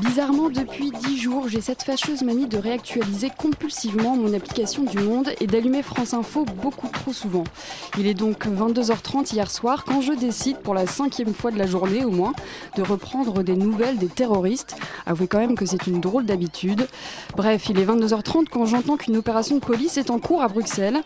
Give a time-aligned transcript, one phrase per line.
[0.00, 5.30] Bizarrement, depuis 10 jours, j'ai cette fâcheuse manie de réactualiser compulsivement mon application du Monde
[5.40, 7.44] et d'allumer France Info beaucoup trop souvent.
[7.98, 11.66] Il est donc 22h30 hier soir quand je décide, pour la cinquième fois de la
[11.66, 12.32] journée au moins,
[12.76, 14.76] de reprendre des nouvelles des terroristes.
[15.06, 16.86] Avouez quand même que c'est une drôle d'habitude.
[17.36, 21.00] Bref, il est 22h30 quand j'entends qu'une opération de police est en cours à Bruxelles.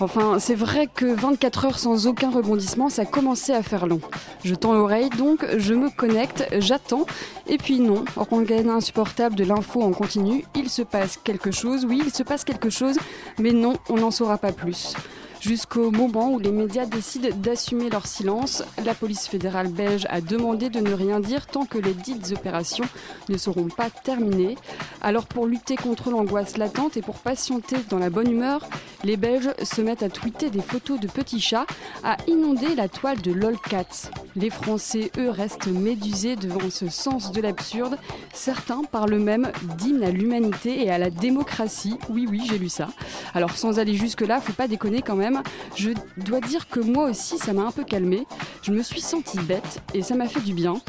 [0.00, 4.00] Enfin, c'est vrai que 24 heures sans aucun rebondissement, ça commençait à faire long.
[4.44, 7.06] Je tends l'oreille donc, je me connecte, j'attends,
[7.46, 8.04] et puis non,
[8.38, 12.44] rengaine insupportable de l'info en continu, il se passe quelque chose, oui, il se passe
[12.44, 12.96] quelque chose,
[13.38, 14.94] mais non, on n'en saura pas plus.
[15.40, 20.68] Jusqu'au moment où les médias décident d'assumer leur silence, la police fédérale belge a demandé
[20.68, 22.84] de ne rien dire tant que les dites opérations
[23.28, 24.56] ne seront pas terminées.
[25.00, 28.68] Alors pour lutter contre l'angoisse latente et pour patienter dans la bonne humeur,
[29.04, 31.66] les Belges se mettent à tweeter des photos de petits chats,
[32.02, 34.10] à inonder la toile de lolcats.
[34.34, 37.96] Les Français, eux, restent médusés devant ce sens de l'absurde.
[38.32, 41.96] Certains parlent même d'hymne à l'humanité et à la démocratie.
[42.08, 42.88] Oui, oui, j'ai lu ça.
[43.34, 45.27] Alors sans aller jusque-là, faut pas déconner quand même.
[45.76, 48.26] Je dois dire que moi aussi, ça m'a un peu calmé.
[48.62, 50.80] Je me suis sentie bête et ça m'a fait du bien.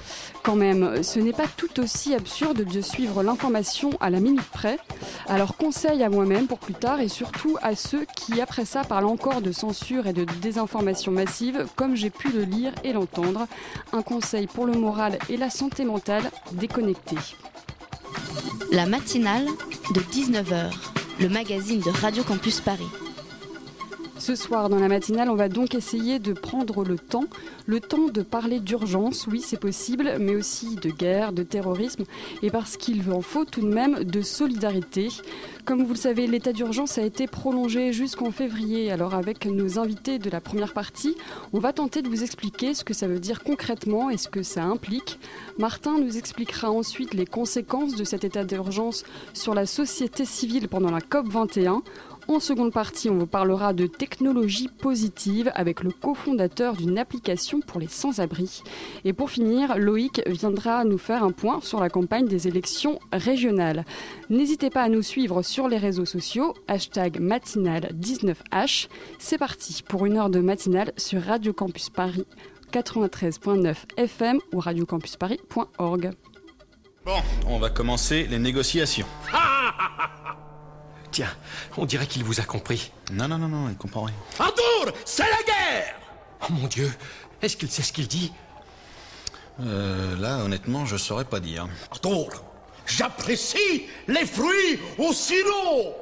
[0.43, 4.79] Quand même, ce n'est pas tout aussi absurde de suivre l'information à la minute près.
[5.27, 9.05] Alors conseil à moi-même pour plus tard et surtout à ceux qui après ça parlent
[9.05, 13.47] encore de censure et de désinformation massive comme j'ai pu le lire et l'entendre.
[13.93, 17.15] Un conseil pour le moral et la santé mentale, déconnecté.
[18.71, 19.47] La matinale
[19.93, 20.71] de 19h,
[21.19, 22.87] le magazine de Radio Campus Paris.
[24.29, 27.23] Ce soir, dans la matinale, on va donc essayer de prendre le temps,
[27.65, 32.03] le temps de parler d'urgence, oui c'est possible, mais aussi de guerre, de terrorisme,
[32.43, 35.07] et parce qu'il en faut tout de même de solidarité.
[35.65, 40.19] Comme vous le savez, l'état d'urgence a été prolongé jusqu'en février, alors avec nos invités
[40.19, 41.15] de la première partie,
[41.51, 44.43] on va tenter de vous expliquer ce que ça veut dire concrètement et ce que
[44.43, 45.19] ça implique.
[45.57, 50.91] Martin nous expliquera ensuite les conséquences de cet état d'urgence sur la société civile pendant
[50.91, 51.81] la COP 21.
[52.29, 57.79] En seconde partie, on vous parlera de technologie positive avec le cofondateur d'une application pour
[57.79, 58.61] les sans-abri.
[59.03, 63.83] Et pour finir, Loïc viendra nous faire un point sur la campagne des élections régionales.
[64.29, 68.89] N'hésitez pas à nous suivre sur les réseaux sociaux, hashtag matinale19h.
[69.17, 72.27] C'est parti pour une heure de matinale sur Radio Campus Paris
[72.71, 76.11] 93.9 FM ou radiocampusparis.org.
[77.05, 79.07] Bon, on va commencer les négociations.
[81.11, 81.29] Tiens,
[81.77, 82.91] on dirait qu'il vous a compris.
[83.11, 84.15] Non, non, non, non, il comprend rien.
[84.37, 85.95] Arthur, c'est la guerre
[86.41, 86.91] Oh mon Dieu,
[87.41, 88.31] est-ce qu'il sait ce qu'il dit?
[89.61, 91.67] Euh, là, honnêtement, je saurais pas dire.
[91.91, 92.43] Arthur,
[92.85, 95.95] j'apprécie les fruits au sirop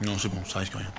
[0.00, 0.92] Non, c'est bon, ça risque rien.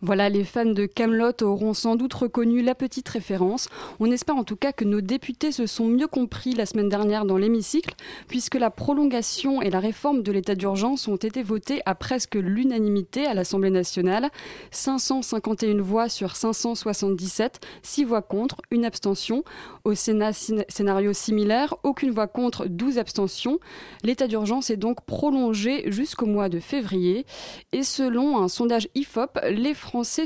[0.00, 3.68] Voilà, les fans de Camelot auront sans doute reconnu la petite référence.
[3.98, 7.24] On espère en tout cas que nos députés se sont mieux compris la semaine dernière
[7.24, 7.96] dans l'hémicycle,
[8.28, 13.26] puisque la prolongation et la réforme de l'état d'urgence ont été votées à presque l'unanimité
[13.26, 14.30] à l'Assemblée nationale.
[14.70, 19.42] 551 voix sur 577, 6 voix contre, une abstention.
[19.82, 23.58] Au Sénat, scénario similaire, aucune voix contre, 12 abstentions.
[24.04, 27.26] L'état d'urgence est donc prolongé jusqu'au mois de février.
[27.72, 29.74] Et selon un sondage IFOP, les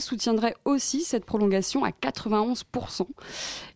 [0.00, 3.06] soutiendraient aussi cette prolongation à 91%.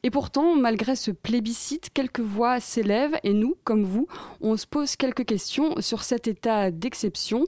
[0.02, 4.06] Et pourtant, malgré ce plébiscite, quelques voix s'élèvent et nous, comme vous,
[4.40, 7.46] on se pose quelques questions sur cet état d'exception.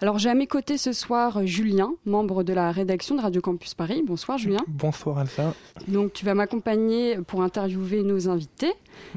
[0.00, 3.74] Alors j'ai à mes côtés ce soir Julien, membre de la rédaction de Radio Campus
[3.74, 4.02] Paris.
[4.06, 4.64] Bonsoir Julien.
[4.68, 5.54] Bonsoir Alpha.
[5.86, 8.72] Donc tu vas m'accompagner pour interviewer nos invités.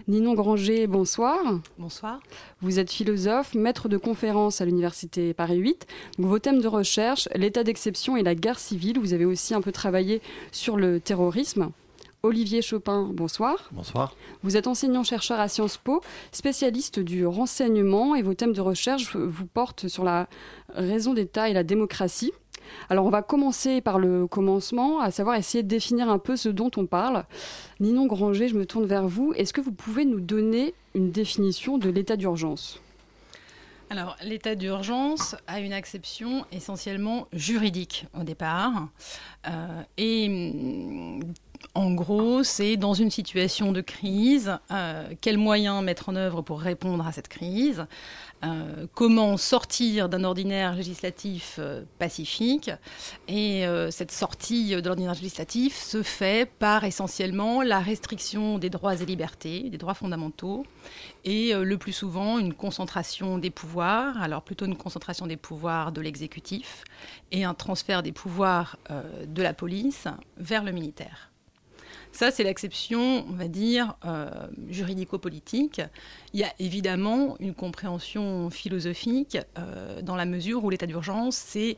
[0.08, 1.38] Ninon Granger, bonsoir.
[1.78, 2.20] Bonsoir.
[2.62, 5.88] Vous êtes philosophe, maître de conférence à l'Université Paris 8.
[6.18, 9.00] Donc, vos thèmes de recherche, l'état d'exception et la guerre civile.
[9.00, 10.22] Vous avez aussi un peu travaillé
[10.52, 11.72] sur le terrorisme.
[12.24, 13.70] Olivier Chopin, bonsoir.
[13.72, 14.16] Bonsoir.
[14.44, 19.48] Vous êtes enseignant-chercheur à Sciences Po, spécialiste du renseignement et vos thèmes de recherche vous
[19.48, 20.28] portent sur la
[20.76, 22.32] raison d'État et la démocratie.
[22.90, 26.50] Alors on va commencer par le commencement, à savoir essayer de définir un peu ce
[26.50, 27.26] dont on parle.
[27.80, 29.34] Ninon Granger, je me tourne vers vous.
[29.36, 32.80] Est-ce que vous pouvez nous donner une définition de l'état d'urgence?
[33.92, 38.88] Alors, l'état d'urgence a une acception essentiellement juridique au départ.
[39.50, 41.34] Euh, et mm,
[41.74, 46.62] En gros, c'est dans une situation de crise, euh, quels moyens mettre en œuvre pour
[46.62, 47.86] répondre à cette crise,
[48.44, 52.72] euh, comment sortir d'un ordinaire législatif euh, pacifique.
[53.28, 58.96] Et euh, cette sortie de l'ordinaire législatif se fait par essentiellement la restriction des droits
[58.96, 60.66] et libertés, des droits fondamentaux,
[61.24, 66.02] et le plus souvent une concentration des pouvoirs, alors plutôt une concentration des pouvoirs de
[66.02, 66.84] l'exécutif,
[67.32, 68.78] et un transfert des pouvoirs
[69.28, 70.08] de la police
[70.38, 71.31] vers le militaire.
[72.12, 74.30] Ça, c'est l'acception, on va dire, euh,
[74.70, 75.82] juridico-politique.
[76.34, 81.76] Il y a évidemment une compréhension philosophique euh, dans la mesure où l'état d'urgence, c'est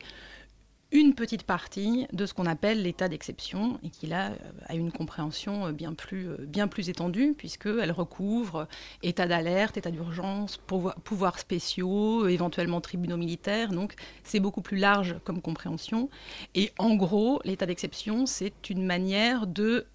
[0.94, 4.34] une petite partie de ce qu'on appelle l'état d'exception et qui là euh,
[4.66, 5.72] a une compréhension euh,
[6.12, 8.68] euh, bien plus étendue puisqu'elle recouvre
[9.02, 10.56] état d'alerte, état d'urgence,
[11.02, 13.70] pouvoirs spéciaux, éventuellement tribunaux militaires.
[13.70, 16.08] Donc c'est beaucoup plus large comme compréhension.
[16.54, 19.86] Et en gros, l'état d'exception, c'est une manière de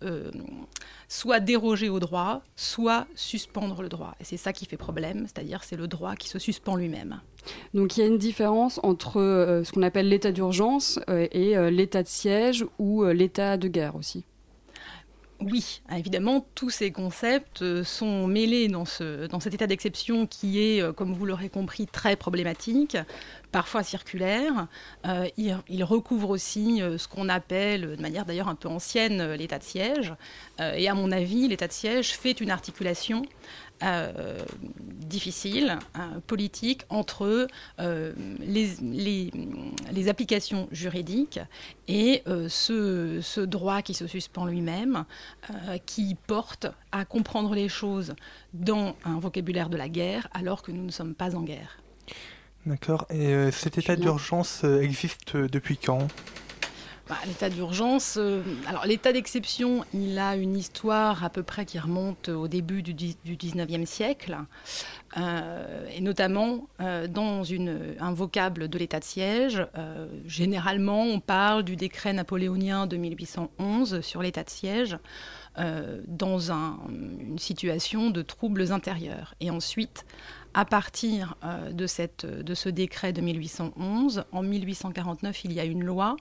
[1.07, 4.16] soit déroger au droit, soit suspendre le droit.
[4.19, 7.22] Et c'est ça qui fait problème, c'est-à-dire c'est le droit qui se suspend lui-même.
[7.74, 11.57] Donc il y a une différence entre euh, ce qu'on appelle l'état d'urgence euh, et
[11.57, 14.25] euh, l'état de siège ou l'état de guerre aussi.
[15.42, 20.94] Oui, évidemment, tous ces concepts sont mêlés dans, ce, dans cet état d'exception qui est,
[20.96, 22.98] comme vous l'aurez compris, très problématique,
[23.54, 24.68] parfois circulaire.
[25.38, 30.13] il, recouvre aussi ce qu'on appelle, de manière d'ailleurs un peu ancienne, l'état de siège.
[30.60, 33.22] et à mon avis, l'état de siège fait une articulation
[33.81, 34.44] euh,
[35.06, 37.48] difficile, hein, politique, entre
[37.80, 38.76] euh, les,
[39.92, 41.40] les, applications juridiques
[41.88, 45.06] et euh, ce, ce, droit qui se suspend lui-même,
[45.86, 48.14] qui porte à comprendre les choses
[48.54, 51.80] dans un vocabulaire de la guerre alors que nous ne sommes pas en guerre.
[52.66, 53.08] D'accord.
[53.10, 56.08] Et cet état d'urgence existe depuis quand?
[57.10, 61.80] Bah, l'état d'urgence, euh, alors l'état d'exception, il a une histoire à peu près qui
[61.80, 64.38] remonte au début du, du 19e siècle,
[65.18, 67.42] euh, et notamment euh, dans
[68.00, 69.66] un vocable de l'état de siège.
[70.28, 75.00] généralement, on parle du décret napoléonien de 1811 sur l'état de siège.
[76.08, 79.34] dans une situation de troubles intérieurs.
[79.42, 80.06] Et ensuite,
[80.54, 81.36] à partir
[81.72, 86.16] de, cette, de ce décret de 1811, en 1849, il y a une loi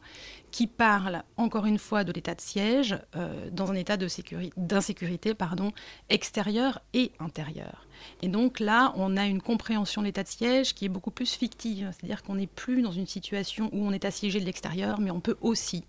[0.51, 5.73] qui parle encore une fois de l'état de siège euh, dans un état d'insécurité pardon,
[6.09, 7.87] extérieur et intérieur.
[8.23, 11.35] Et donc là, on a une compréhension de l'état de siège qui est beaucoup plus
[11.35, 15.11] fictive, c'est-à-dire qu'on n'est plus dans une situation où on est assiégé de l'extérieur, mais
[15.11, 15.85] on peut aussi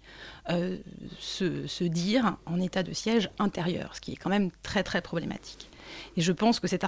[0.50, 0.78] euh,
[1.20, 5.02] se, se dire en état de siège intérieur, ce qui est quand même très très
[5.02, 5.70] problématique.
[6.18, 6.84] Et je pense que cette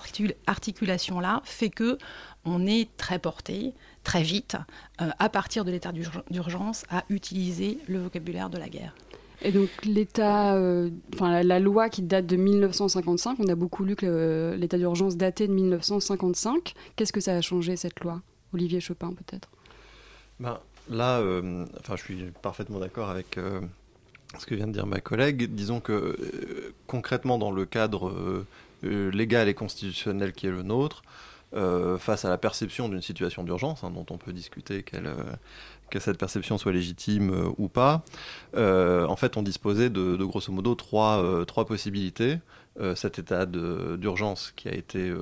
[0.47, 1.97] articulation-là fait que
[2.45, 4.57] on est très porté, très vite,
[5.01, 5.91] euh, à partir de l'état
[6.29, 8.95] d'urgence, à utiliser le vocabulaire de la guerre.
[9.43, 13.95] Et donc l'état, euh, enfin la, loi qui date de 1955, on a beaucoup lu
[13.95, 16.73] que l'état d'urgence datait de 1955.
[16.95, 18.21] Qu'est-ce que ça a changé cette loi?
[18.53, 19.49] Olivier Chopin peut-être
[20.39, 20.59] ben,
[20.89, 23.39] Là, euh, enfin, je suis parfaitement d'accord avec
[24.37, 25.53] ce que vient de dire ma collègue.
[25.53, 28.45] Disons que concrètement dans le cadre
[28.83, 31.03] légal et constitutionnel qui est le nôtre,
[31.53, 35.13] euh, face à la perception d'une situation d'urgence, hein, dont on peut discuter euh,
[35.89, 38.05] que cette perception soit légitime euh, ou pas,
[38.55, 42.39] en fait, on disposait de, de grosso modo trois, trois possibilités.
[42.95, 45.13] cet état d'urgence qui a été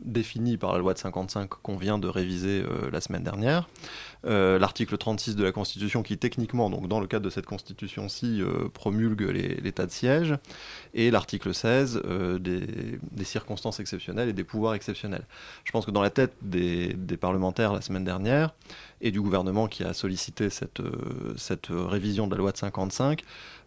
[0.00, 2.62] défini par la loi de 55 qu'on vient de réviser
[2.92, 3.66] la semaine dernière,
[4.26, 8.42] euh, l'article 36 de la Constitution qui techniquement, donc dans le cadre de cette Constitution-ci,
[8.42, 10.34] euh, promulgue l'état de siège,
[10.94, 15.26] et l'article 16 euh, des, circonstances exceptionnelles et des pouvoirs exceptionnels.
[15.64, 18.52] Je pense que dans la tête des, parlementaires la semaine dernière,
[19.00, 20.80] et du gouvernement qui a sollicité cette,
[21.70, 23.22] révision de la loi de 55,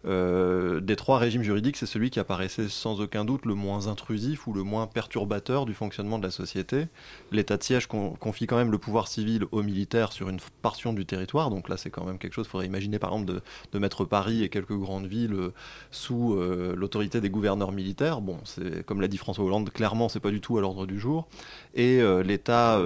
[0.06, 4.46] euh, des trois régimes juridiques, c'est celui qui apparaissait sans aucun doute le moins intrusif
[4.46, 6.86] ou le moins perturbateur du fonctionnement de la société.
[7.32, 11.06] L'état de siège confie quand même le pouvoir civil aux militaires sur une portion du
[11.06, 13.40] territoire, donc là c'est quand même quelque chose, il faudrait imaginer par exemple
[13.72, 15.54] de, mettre Paris et quelques grandes villes euh,
[15.90, 18.20] sous euh, l'autorité des gouverneurs militaires.
[18.20, 21.00] Bon, c'est comme l'a dit François Hollande, clairement c'est pas du tout à l'ordre du
[21.00, 21.28] jour.
[21.74, 22.80] Et l'État,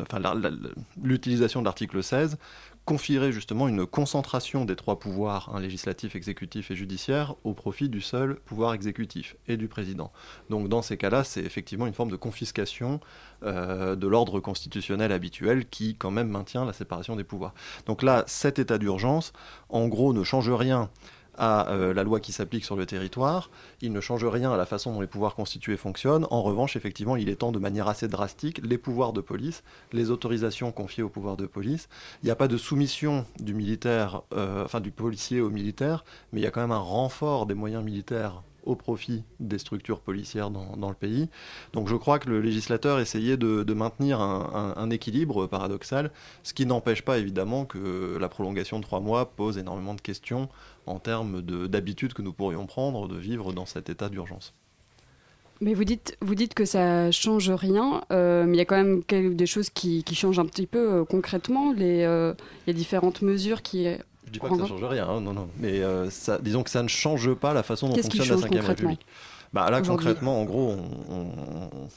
[0.00, 0.20] enfin
[1.02, 2.36] l'utilisation de l'article 16
[2.84, 8.00] confierait justement une concentration des trois pouvoirs, un législatif, exécutif et judiciaire, au profit du
[8.00, 10.12] seul pouvoir exécutif et du président.
[10.50, 13.00] Donc dans ces cas-là, c'est effectivement une forme de confiscation
[13.44, 17.54] euh, de l'ordre constitutionnel habituel qui quand même maintient la séparation des pouvoirs.
[17.86, 19.32] Donc là, cet état d'urgence,
[19.68, 20.90] en gros, ne change rien
[21.36, 23.50] à euh, la loi qui s'applique sur le territoire.
[23.80, 26.26] Il ne change rien à la façon dont les pouvoirs constitués fonctionnent.
[26.30, 29.62] En revanche, effectivement, il étend de manière assez drastique les pouvoirs de police,
[29.92, 31.88] les autorisations confiées aux pouvoirs de police.
[32.22, 36.40] Il n'y a pas de soumission du militaire, euh, enfin du policier au militaire, mais
[36.40, 40.50] il y a quand même un renfort des moyens militaires au profit des structures policières
[40.50, 41.28] dans, le pays.
[41.72, 46.10] Donc je crois que le législateur essayait de, maintenir un, équilibre paradoxal,
[46.42, 50.48] ce qui n'empêche pas évidemment que la prolongation de trois mois pose énormément de questions
[50.86, 54.54] en termes d'habitude que nous pourrions prendre de vivre dans cet état d'urgence.
[55.60, 58.82] Mais vous dites, vous dites que ça change rien, euh, mais il y a quand
[58.82, 61.72] même des choses qui, changent un petit peu euh, concrètement.
[61.72, 62.34] Les, euh,
[62.66, 63.86] il y a différentes mesures qui
[64.32, 65.48] je dis pas que ça change rien, hein, non, non.
[65.58, 68.66] Mais euh, ça, disons que ça ne change pas la façon dont fonctionne la Ve
[68.66, 69.06] République.
[69.52, 70.76] Bah là concrètement, en gros,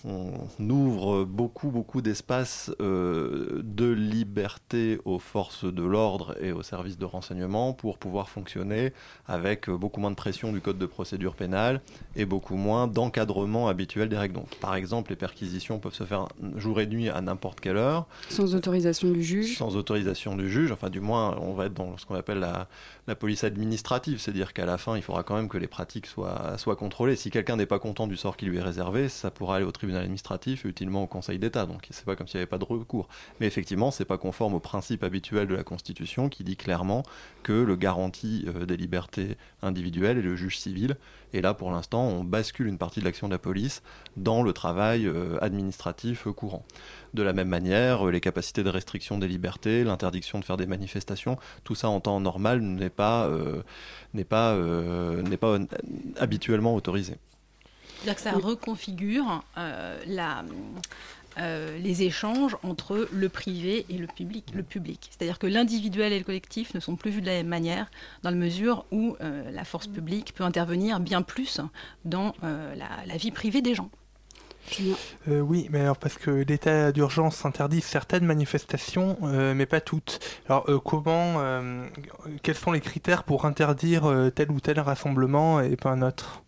[0.03, 6.97] on, ouvre beaucoup, beaucoup d'espace euh, de liberté aux forces de l'ordre et aux services
[6.97, 8.91] de renseignement pour pouvoir fonctionner
[9.25, 11.79] avec euh, beaucoup moins de pression du code de procédure pénale
[12.17, 14.35] et beaucoup moins d'encadrement habituel des règles.
[14.35, 18.05] Donc, par exemple, les perquisitions peuvent se faire jour et nuit à n'importe quelle heure.
[18.27, 19.57] Sans autorisation du juge.
[19.57, 20.73] Sans autorisation du juge.
[20.73, 22.67] Enfin, du moins, on va être dans ce qu'on appelle la,
[23.07, 26.57] la police administrative, c'est-à-dire qu'à la fin, il faudra quand même que les pratiques soient,
[26.57, 27.15] soient contrôlées.
[27.15, 30.01] Si n'est pas content du sort qui lui est réservé, ça pourra aller au tribunal
[30.01, 31.65] administratif et utilement au Conseil d'État.
[31.65, 33.07] Donc c'est pas comme s'il n'y avait pas de recours.
[33.39, 37.03] Mais effectivement, c'est pas conforme au principe habituel de la Constitution qui dit clairement
[37.43, 40.97] que le garantie euh, des libertés individuelles est le juge civil.
[41.33, 43.83] Et là, pour l'instant, on bascule une partie de l'action de la police
[44.17, 46.65] dans le travail euh, administratif courant.
[47.13, 50.65] De la même manière, euh, les capacités de restriction des libertés, l'interdiction de faire des
[50.65, 53.29] manifestations, tout ça en temps normal n'est pas,
[54.29, 55.59] pas, n'est pas
[56.17, 57.17] habituellement autorisé.
[57.95, 60.43] C'est-à-dire que ça reconfigure la,
[61.37, 64.45] euh, les échanges entre le privé et le public.
[64.53, 65.09] Le public.
[65.11, 67.91] C'est-à-dire que l'individuel et le collectif ne sont plus vus de la même manière,
[68.23, 71.59] dans la mesure où euh, la force publique peut intervenir bien plus
[72.05, 73.89] dans euh, la, vie privée des gens.
[75.27, 80.19] oui, mais alors parce que l'état d'urgence interdit certaines manifestations, mais pas toutes.
[80.47, 81.39] Alors comment,
[82.41, 86.44] quels sont les critères pour interdire tel ou tel rassemblement et pas un autre?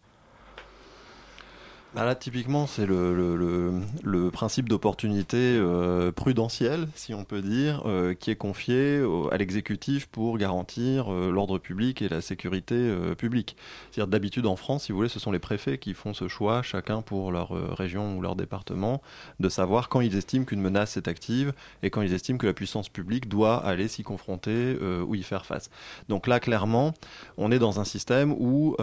[1.98, 8.30] Bah là, typiquement, c'est le, principe d'opportunité euh, prudentielle, si on peut dire, euh, qui
[8.30, 9.02] est confié
[9.32, 13.58] à l'exécutif pour garantir euh, l'ordre public et la sécurité publique.
[13.90, 16.62] C'est-à-dire, d'habitude, en France, si vous voulez, ce sont les préfets qui font ce choix,
[16.62, 19.02] chacun pour leur région ou leur département,
[19.40, 21.52] de savoir quand ils estiment qu'une menace est active
[21.82, 24.78] et quand ils estiment que la puissance publique doit aller s'y confronter
[25.08, 25.72] ou y faire face.
[26.10, 26.94] Donc là, clairement,
[27.38, 28.76] on est dans un système où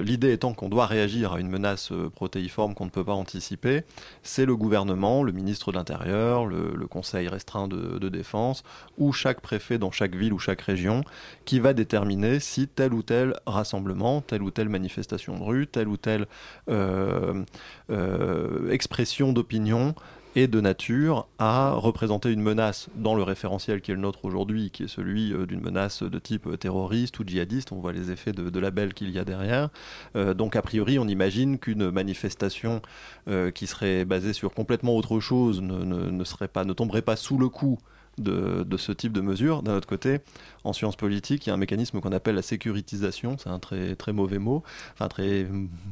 [0.00, 3.82] l'idée étant qu'on doit réagir à une menace protéiforme qu'on ne peut pas anticiper,
[4.22, 8.62] c'est le gouvernement, le ministre de l'Intérieur, le, conseil restreint de, défense,
[8.98, 11.02] ou chaque préfet dans chaque ville ou chaque région,
[11.44, 15.88] qui va déterminer si tel ou tel rassemblement, telle ou telle manifestation de rue, telle
[15.88, 16.26] ou telle
[16.68, 17.42] euh,
[17.90, 19.94] euh, expression d'opinion
[20.36, 24.70] et de nature à représenter une menace dans le référentiel qui est le nôtre aujourd'hui,
[24.70, 27.72] qui est celui euh, d'une menace de type euh, terroriste ou djihadiste.
[27.72, 29.68] On voit les effets de, label qu'il y a derrière.
[30.16, 32.80] Euh, donc a priori, on imagine qu'une manifestation
[33.54, 37.48] qui serait basée sur complètement autre chose ne, serait pas, ne tomberait pas sous le
[37.48, 37.78] coup
[38.18, 39.62] de, ce type de mesures.
[39.62, 40.20] D'un autre côté,
[40.64, 43.96] en sciences politiques, il y a un mécanisme qu'on appelle la sécuritisation, c'est un très,
[43.96, 45.46] très mauvais mot, enfin très,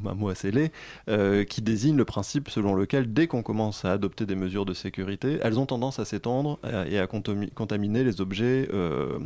[0.07, 0.73] un mot assez laid,
[1.09, 4.75] euh, qui désigne le principe selon lequel dès qu'on commence à adopter des mesures de
[4.75, 9.19] sécurité, elles ont tendance à s'étendre et à contaminer les objets, euh,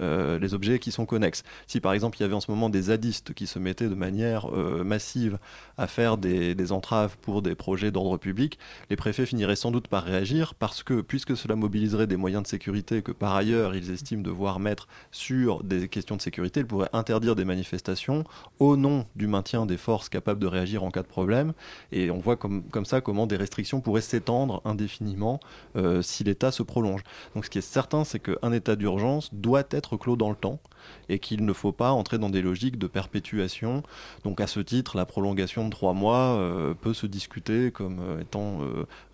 [0.00, 1.42] euh, les objets qui sont connexes.
[1.66, 3.94] Si par exemple il y avait en ce moment des zadistes qui se mettaient de
[3.94, 4.50] manière
[4.84, 5.38] massive
[5.76, 8.58] à faire des entraves pour des projets d'ordre public,
[8.90, 12.46] les préfets finiraient sans doute par réagir parce que puisque cela mobiliserait des moyens de
[12.46, 16.90] sécurité que par ailleurs ils estiment devoir mettre sur des questions de sécurité, elle pourrait
[16.92, 18.24] interdire des manifestations
[18.58, 21.52] au nom du maintien des forces capables de réagir en cas de problème.
[21.92, 25.40] Et on voit comme, comme ça comment des restrictions pourraient s'étendre indéfiniment
[25.76, 27.02] euh, si l'État se prolonge.
[27.34, 30.60] Donc ce qui est certain, c'est qu'un état d'urgence doit être clos dans le temps
[31.08, 33.82] et qu'il ne faut pas entrer dans des logiques de perpétuation.
[34.24, 38.20] Donc à ce titre, la prolongation de trois mois euh, peut se discuter comme euh,
[38.20, 38.60] étant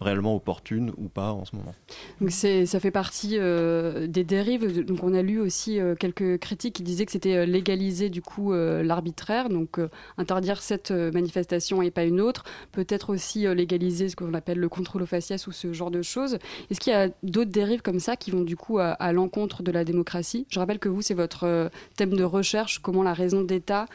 [0.00, 1.75] réellement opportune ou pas en ce moment.
[2.21, 4.85] Donc ça fait partie des dérives.
[4.85, 8.23] Donc on a lu aussi euh, quelques critiques qui disaient que c'était euh, légaliser du
[8.23, 9.78] coup euh, l'arbitraire, donc
[10.19, 12.45] interdire cette manifestation et pas une autre.
[12.73, 16.38] Peut-être aussi légaliser ce qu'on appelle le contrôle au faciès ou ce genre de choses.
[16.71, 19.71] Est-ce qu'il y a d'autres dérives comme ça qui vont du coup à, l'encontre de
[19.71, 20.47] la démocratie?
[20.49, 21.63] Je rappelle que vous, c'est votre
[21.97, 23.87] thème de recherche, comment la raison d'État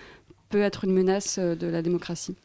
[0.50, 2.36] peut être une menace de la démocratie.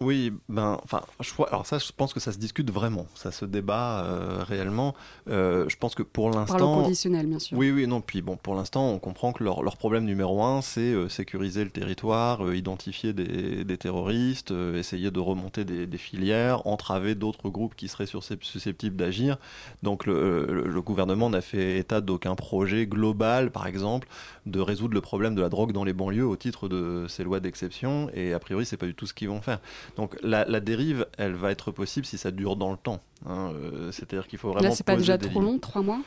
[0.00, 1.30] Oui, ben, enfin, je.
[1.48, 4.94] Alors ça, je pense que ça se discute vraiment, ça se débat euh, réellement.
[5.28, 7.58] Euh, je pense que pour l'instant, conditionnel, bien sûr.
[7.58, 8.00] Oui, oui, non.
[8.00, 11.64] Puis bon, pour l'instant, on comprend que leur, leur problème numéro un, c'est euh, sécuriser
[11.64, 17.74] le territoire, identifier des, des terroristes, essayer de remonter des, des filières, entraver d'autres groupes
[17.74, 19.36] qui seraient suscept- susceptibles d'agir.
[19.82, 24.06] Donc le, le- le gouvernement n'a fait état d'aucun projet global, par exemple,
[24.46, 27.40] de résoudre le problème de la drogue dans les banlieues au titre de ces lois
[27.40, 28.10] d'exception.
[28.14, 29.58] Et a priori, c'est pas du tout ce qu'ils vont faire.
[29.96, 33.00] Donc la, la dérive, elle va être possible si ça dure dans le temps.
[33.26, 33.52] hein.
[33.54, 34.68] Euh, C'est-à-dire qu'il faut vraiment.
[34.68, 36.00] Là, c'est pas déjà trop long, trois mois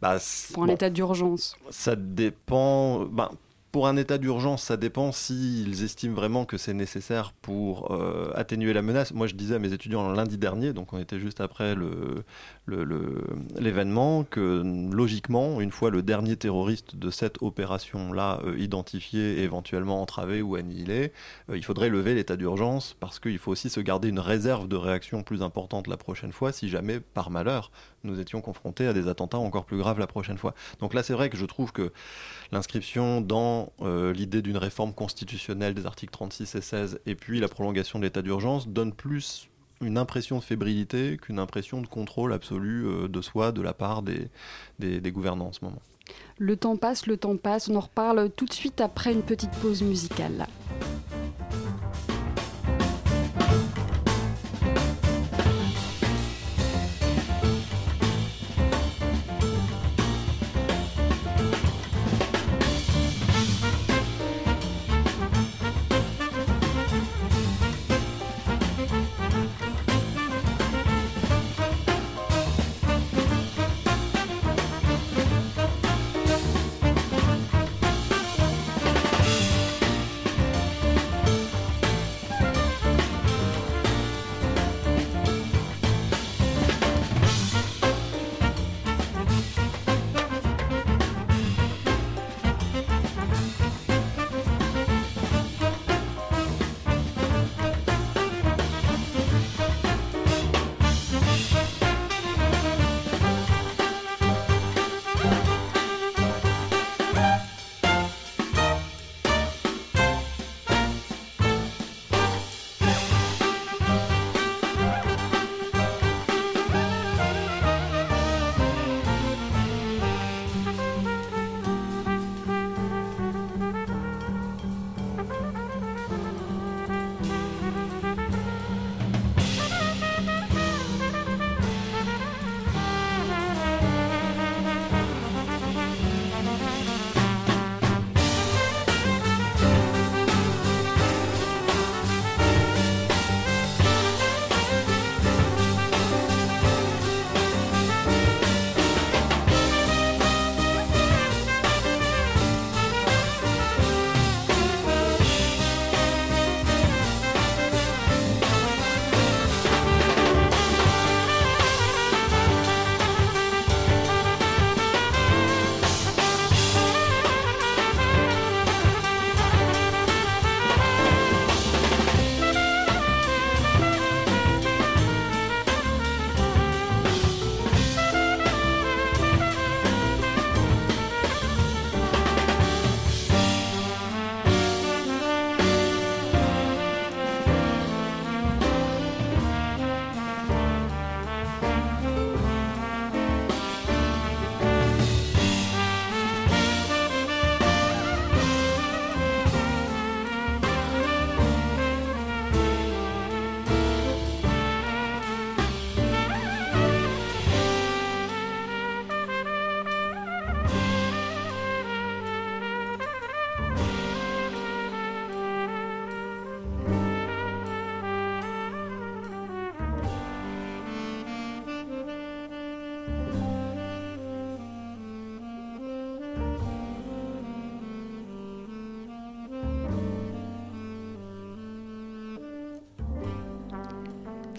[0.00, 0.18] Bah,
[0.52, 1.56] Pour un bon, état d'urgence.
[1.70, 3.04] Ça dépend.
[3.04, 3.30] Ben,
[3.74, 8.72] pour un état d'urgence, ça dépend s'ils estiment vraiment que c'est nécessaire pour euh, atténuer
[8.72, 9.12] la menace.
[9.12, 11.74] Moi, je disais à mes étudiants lundi dernier, donc on était juste après
[13.58, 14.62] l'événement, que
[14.92, 21.10] logiquement, une fois le dernier terroriste de cette opération-là euh, identifié, éventuellement entravé ou annihilé,
[21.50, 24.76] euh, il faudrait lever l'état d'urgence parce qu'il faut aussi se garder une réserve de
[24.76, 27.72] réaction plus importante la prochaine fois si jamais, par malheur,
[28.04, 30.54] nous étions confrontés à des attentats encore plus graves la prochaine fois.
[30.80, 31.92] Donc là, c'est vrai que je trouve que
[32.52, 37.48] l'inscription dans euh, l'idée d'une réforme constitutionnelle des articles 36 et 16 et puis la
[37.48, 39.48] prolongation de l'état d'urgence donne plus
[39.80, 44.02] une impression de fébrilité qu'une impression de contrôle absolu euh, de soi de la part
[44.02, 44.28] des,
[44.78, 45.82] des, des gouvernants en ce moment.
[46.38, 47.68] Le temps passe, le temps passe.
[47.68, 50.46] On en reparle tout de suite après une petite pause musicale.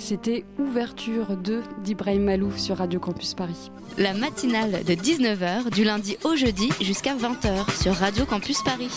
[0.07, 3.71] C'était Ouverture 2 d'Ibrahim Malouf sur Radio Campus Paris.
[3.97, 8.91] La matinale de 19h du lundi au jeudi jusqu'à 20h sur Radio Campus Paris.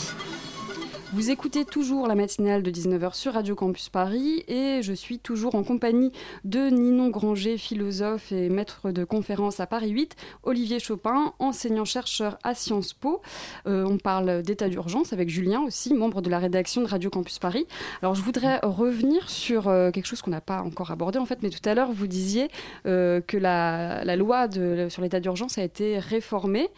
[1.19, 5.57] Vous écoutez toujours la matinale de 19h sur Radio Campus Paris et je suis toujours
[5.57, 6.13] en compagnie
[6.45, 12.55] de Ninon Granger, philosophe et maître de conférence à Paris 8, Olivier Chopin, enseignant-chercheur à
[12.55, 13.21] Sciences Po.
[13.67, 17.41] Euh, on parle d'état d'urgence avec Julien aussi, membre de la rédaction de Radio Campus
[17.41, 17.67] Paris.
[18.01, 21.43] Alors je voudrais revenir sur euh, quelque chose qu'on n'a pas encore abordé en fait,
[21.43, 22.47] mais tout à l'heure vous disiez
[22.87, 24.47] euh, que la, loi
[24.89, 26.69] sur l'état d'urgence a été réformée.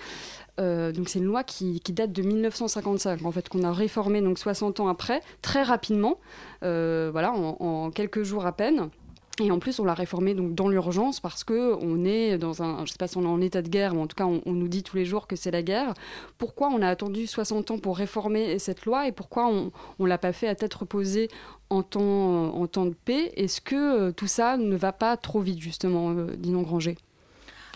[0.60, 4.38] Euh, donc c'est une loi qui, date de 1955, en fait, qu'on a réformée donc
[4.38, 6.18] 60 ans après, très rapidement,
[6.62, 8.90] euh, voilà, en, quelques jours à peine.
[9.42, 12.84] Et en plus, on l'a réformée donc dans l'urgence parce que on est dans un,
[12.84, 14.52] je sais pas si on est en état de guerre, mais en tout cas, on,
[14.52, 15.94] nous dit tous les jours que c'est la guerre.
[16.36, 20.18] Pourquoi on a attendu 60 ans pour réformer cette loi et pourquoi on, ne l'a
[20.18, 21.28] pas fait à tête reposée
[21.70, 23.32] en temps, en temps de paix?
[23.36, 26.96] Est-ce que euh, tout ça ne va pas trop vite justement, Dinon Granger?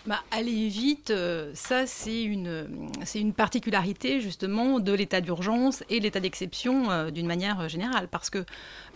[0.05, 2.67] Bah, aller vite, euh, ça c'est une,
[3.05, 8.07] c'est une particularité justement de l'état d'urgence et l'état d'exception euh, d'une manière générale.
[8.11, 8.45] Parce que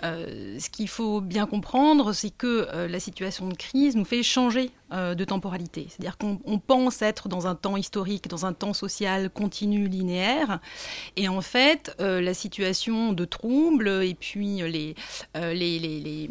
[0.04, 4.72] euh, ce qu'il faut bien comprendre, c'est que la situation de crise nous fait changer
[4.92, 5.88] de temporalité.
[5.90, 10.60] C'est-à-dire qu'on pense être dans un temps historique, dans un temps social continu, linéaire.
[11.16, 14.96] Et en fait, la situation de trouble et puis les,
[15.36, 16.30] les, les,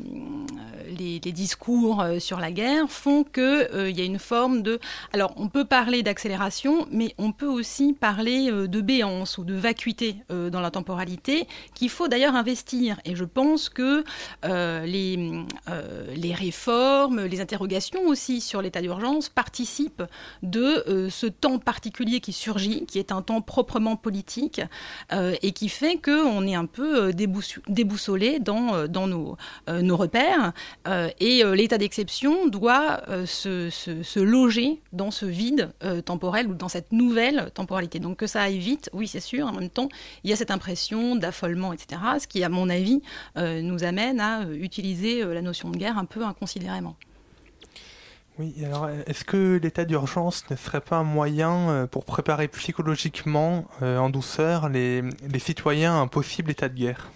[0.99, 4.68] les, discours sur la guerre font qu'il y a une forme de
[5.13, 9.55] alors, on peut parler d'accélération, mais on peut aussi parler euh, de béance ou de
[9.55, 13.01] vacuité euh, dans la temporalité, qu'il faut d'ailleurs investir.
[13.05, 14.05] Et je pense que
[14.45, 20.05] euh, les, réformes, les interrogations aussi sur l'état d'urgence participent
[20.43, 24.61] de ce temps particulier qui surgit, qui est un temps proprement politique,
[25.43, 29.37] et qui fait qu'on est un peu déboussolé dans, nos,
[29.97, 30.53] repères.
[31.21, 34.58] et l'état d'exception doit se loger
[34.93, 37.99] dans ce vide euh, temporel ou dans cette nouvelle temporalité.
[37.99, 39.89] Donc que ça aille vite, oui c'est sûr, en même temps
[40.25, 43.03] il y a cette impression d'affolement, etc., ce qui à mon avis
[43.37, 46.97] euh, nous amène à euh, utiliser la notion de guerre un peu inconsidérément.
[48.39, 54.11] Oui, alors est-ce que l'état d'urgence ne serait pas un moyen pour préparer psychologiquement, en
[54.11, 57.11] douceur, les, les citoyens à un possible état de guerre?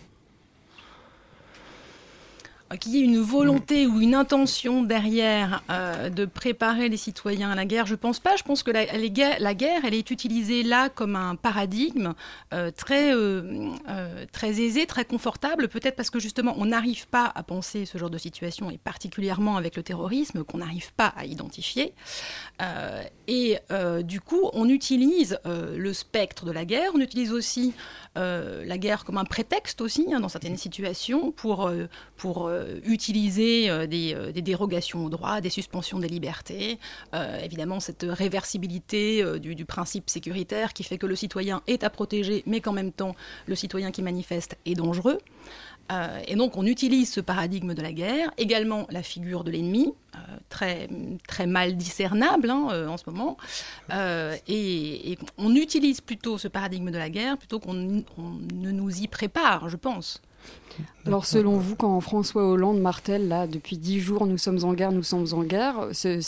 [2.77, 7.55] Qu'il y ait une volonté ou une intention derrière euh, de préparer les citoyens à
[7.55, 8.37] la guerre, je pense pas.
[8.37, 12.15] Je pense que la, la guerre, elle est utilisée là comme un paradigme
[12.53, 13.75] euh, très, euh,
[14.33, 18.11] très aisé, très confortable, peut-être parce que justement on n'arrive pas à penser ce genre
[18.11, 21.95] de situation, et particulièrement avec le terrorisme, qu'on n'arrive pas à identifier.
[23.29, 23.59] et
[24.05, 27.75] du coup, on utilise le spectre de la guerre, on utilise aussi
[28.17, 31.71] la guerre comme un prétexte aussi, hein, dans certaines situations, pour,
[32.17, 36.79] pour euh, utiliser euh, euh, des, dérogations au droit, des suspensions des libertés,
[37.43, 42.61] évidemment cette réversibilité du, principe sécuritaire qui fait que le citoyen est à protéger, mais
[42.61, 43.15] qu'en même temps
[43.47, 45.19] le citoyen qui manifeste est dangereux.
[46.27, 49.93] et donc on utilise ce paradigme de la guerre, également la figure de l'ennemi,
[50.49, 50.89] très,
[51.29, 53.37] très mal discernable hein, en ce moment,
[54.49, 59.69] et, on utilise plutôt ce paradigme de la guerre plutôt qu'on ne nous y prépare,
[59.69, 60.21] je pense.
[61.05, 64.93] Alors selon vous, quand François Hollande martèle, là, depuis dix jours, nous sommes en guerre,
[64.93, 66.23] nous sommes en guerre, c'est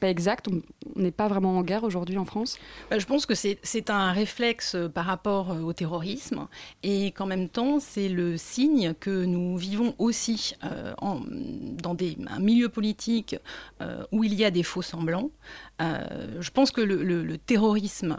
[0.00, 2.58] pas exact On n'est pas vraiment en guerre aujourd'hui en France?
[2.90, 6.48] Bah, Je pense que c'est un réflexe euh, par rapport euh, au terrorisme
[6.82, 12.16] et qu'en même temps, c'est le signe que nous vivons aussi euh, en, dans des,
[12.28, 13.36] un milieu politique
[14.12, 15.30] où il y a des faux semblants.
[15.78, 18.18] je pense que le, le, terrorisme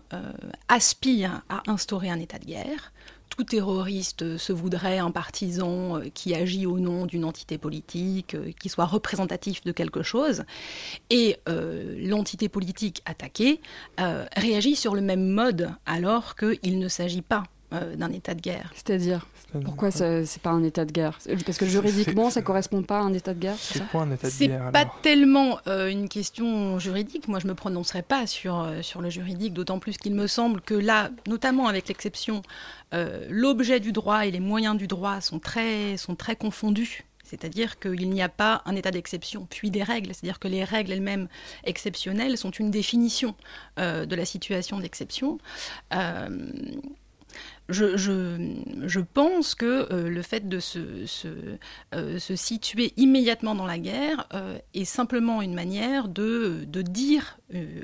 [0.67, 2.91] aspire à instaurer un état de guerre
[3.31, 8.51] tout terroriste se voudrait un partisan euh, qui agit au nom d'une entité politique, euh,
[8.59, 10.43] qui soit représentatif de quelque chose.
[11.09, 13.61] Et euh, l'entité politique attaquée
[14.35, 18.71] réagit sur le même mode alors qu'il ne s'agit pas d'un état de guerre.
[18.75, 19.25] C'est-à-dire
[19.63, 23.13] pourquoi c'est pas un état de guerre Parce que juridiquement, ça correspond pas à un
[23.13, 26.79] état de guerre C'est quoi un état de guerre C'est pas tellement euh, une question
[26.79, 27.27] juridique.
[27.27, 30.61] Moi, je me prononcerai pas sur, euh, sur le juridique, d'autant plus qu'il me semble
[30.61, 32.43] que là, notamment avec l'exception,
[32.93, 37.03] euh, l'objet du droit et les moyens du droit sont très, sont très confondus.
[37.23, 40.13] C'est-à-dire qu'il n'y a pas un état d'exception, puis des règles.
[40.13, 41.27] C'est-à-dire que les règles elles-mêmes
[41.63, 43.35] exceptionnelles sont une définition
[43.77, 45.37] de la situation d'exception
[47.71, 50.79] je, pense que euh, le fait de se,
[51.93, 57.37] euh, situer immédiatement dans la guerre euh, est simplement une manière de, dire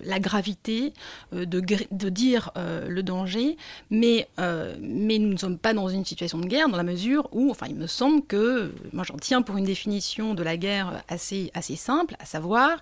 [0.06, 0.94] la gravité,
[1.34, 3.58] de, dire le danger,
[3.90, 7.52] mais, mais nous ne sommes pas dans une situation de guerre dans la mesure où,
[7.52, 11.52] enfin, il me semble que, moi j'en tiens pour une définition de la guerre assez,
[11.54, 12.82] assez simple, à savoir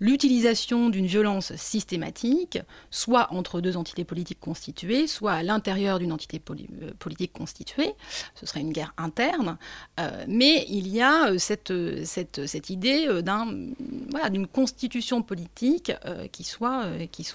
[0.00, 2.58] l'utilisation d'une violence systématique,
[2.90, 6.38] soit entre deux entités politiques constituées, soit à l'intérieur d'une entité
[6.98, 7.92] politique constituée,
[8.34, 9.56] ce serait une guerre interne,
[10.28, 11.72] mais il y a cette,
[12.04, 13.08] cette, idée
[14.30, 15.92] d'une constitution politique
[16.32, 16.86] qui soit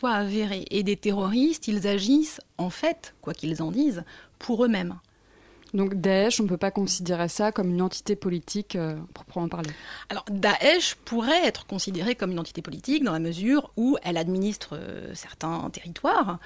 [0.04, 0.65] avérée.
[0.72, 4.04] Et des terroristes, ils agissent en fait, quoi qu'ils en disent,
[4.38, 4.95] pour eux-mêmes.
[5.74, 9.70] Donc Daesh, on ne peut pas considérer ça comme une entité politique euh, proprement parler.
[10.10, 14.72] Alors Daesh pourrait être considérée comme une entité politique dans la mesure où elle administre
[14.74, 16.40] euh, certains territoires.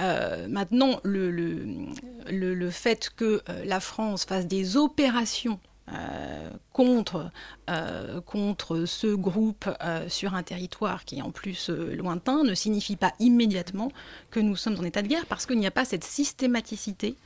[0.00, 5.60] Euh, maintenant, le, fait que la France fasse des opérations
[5.92, 7.30] euh, contre,
[7.68, 12.96] euh, contre ce groupe euh, sur un territoire qui est en plus lointain ne signifie
[12.96, 13.92] pas immédiatement
[14.30, 17.16] que nous sommes en état de guerre parce qu'il n'y a pas cette systématicité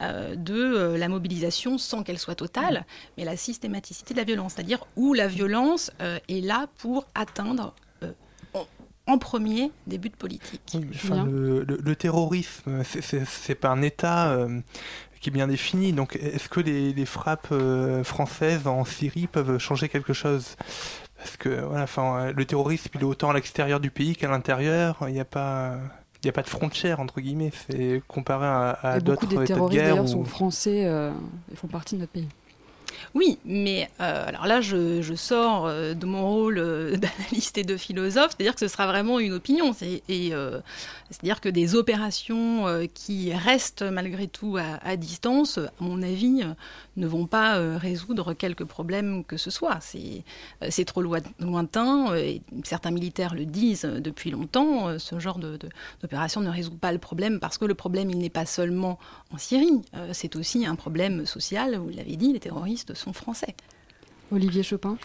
[0.00, 5.12] de la mobilisation sans qu'elle soit totale, mais la systématicité de la violence, c'est-à-dire où
[5.12, 7.74] la violence est là pour atteindre
[9.08, 10.78] en premier des buts politiques.
[11.10, 14.46] le, le, terrorisme, c'est pas un État
[15.26, 15.92] qui est bien défini.
[15.92, 20.54] Donc, est-ce que les, frappes euh, françaises en Syrie peuvent changer quelque chose?
[21.18, 24.98] Parce que voilà, enfin, le terrorisme, il est autant à l'extérieur du pays qu'à l'intérieur.
[25.08, 25.78] Il n'y a pas.
[26.22, 29.90] Il n'y a pas de frontière entre guillemets, c'est comparé à, d'autres États de guerre.
[29.90, 31.12] D'ailleurs, sont français, euh,
[31.50, 32.26] ils font partie de notre pays.
[33.14, 37.76] Oui, mais euh, alors là, je, sors euh, de mon rôle euh, d'analyste et de
[37.76, 39.72] philosophe, c'est-à-dire que ce sera vraiment une opinion.
[39.72, 46.42] C'est-à-dire que des opérations qui restent malgré tout à, distance, à mon avis,
[46.96, 49.78] ne vont pas résoudre quelques problèmes que ce soit.
[49.80, 56.76] C'est trop lointain, et certains militaires le disent depuis longtemps, ce genre d'opération ne résout
[56.76, 58.98] pas le problème parce que le problème, n'est pas seulement
[59.32, 59.82] en Syrie,
[60.12, 63.54] c'est aussi un problème social, vous l'avez dit, les terroristes sont français.
[64.32, 64.98] Olivier Chopin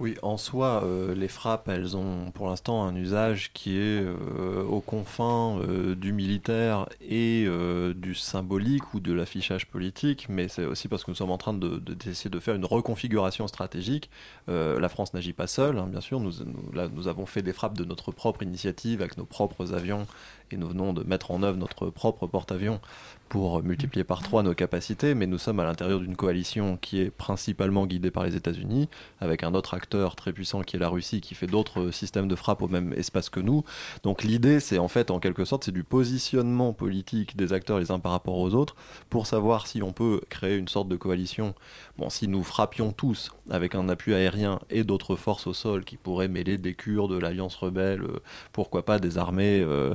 [0.00, 4.62] oui, en soi, euh, les frappes, elles ont pour l'instant un usage qui est euh,
[4.62, 7.48] aux confins euh, du militaire et
[7.94, 11.54] du symbolique ou de l'affichage politique, mais c'est aussi parce que nous sommes en train
[11.54, 14.10] d'essayer de, faire une reconfiguration stratégique.
[14.46, 16.20] la France n'agit pas seule, hein, bien sûr.
[16.20, 20.06] Nous avons fait des frappes de notre propre initiative avec nos propres avions
[20.50, 22.80] et nous venons de mettre en œuvre notre propre porte-avions
[23.28, 27.10] pour multiplier par trois nos capacités, mais nous sommes à l'intérieur d'une coalition qui est
[27.10, 28.88] principalement guidée par les États-Unis,
[29.20, 32.34] avec un autre acteur très puissant qui est la Russie, qui fait d'autres systèmes de
[32.34, 33.64] frappe au même espace que nous.
[34.02, 37.90] Donc l'idée, c'est en fait, en quelque sorte, c'est du positionnement politique des acteurs les
[37.90, 38.76] uns par rapport aux autres,
[39.10, 41.54] pour savoir si on peut créer une sorte de coalition.
[41.98, 45.96] Bon, si nous frappions tous avec un appui aérien et d'autres forces au sol qui
[45.96, 48.20] pourraient mêler des Kurdes, de l'Alliance rebelle, euh,
[48.52, 49.94] pourquoi pas des armées euh,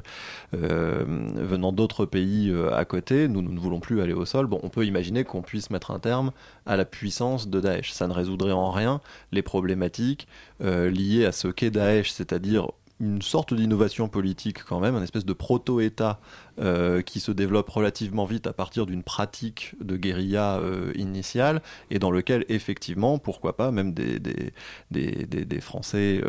[0.53, 4.85] venant d'autres pays à côté, nous, ne voulons plus aller au sol, bon, on peut
[4.85, 6.31] imaginer qu'on puisse mettre un terme
[6.65, 7.91] à la puissance de Daesh.
[7.91, 10.27] Ça ne résoudrait en rien les problématiques
[10.61, 12.71] euh, liées à ce qu'est Daesh, c'est-à-dire
[13.03, 16.19] une sorte d'innovation politique quand même, un espèce de proto-État
[16.59, 21.99] euh, qui se développe relativement vite à partir d'une pratique de guérilla euh, initiale et
[21.99, 24.53] dans lequel effectivement, pourquoi pas, même des, des,
[24.91, 26.21] des, des Français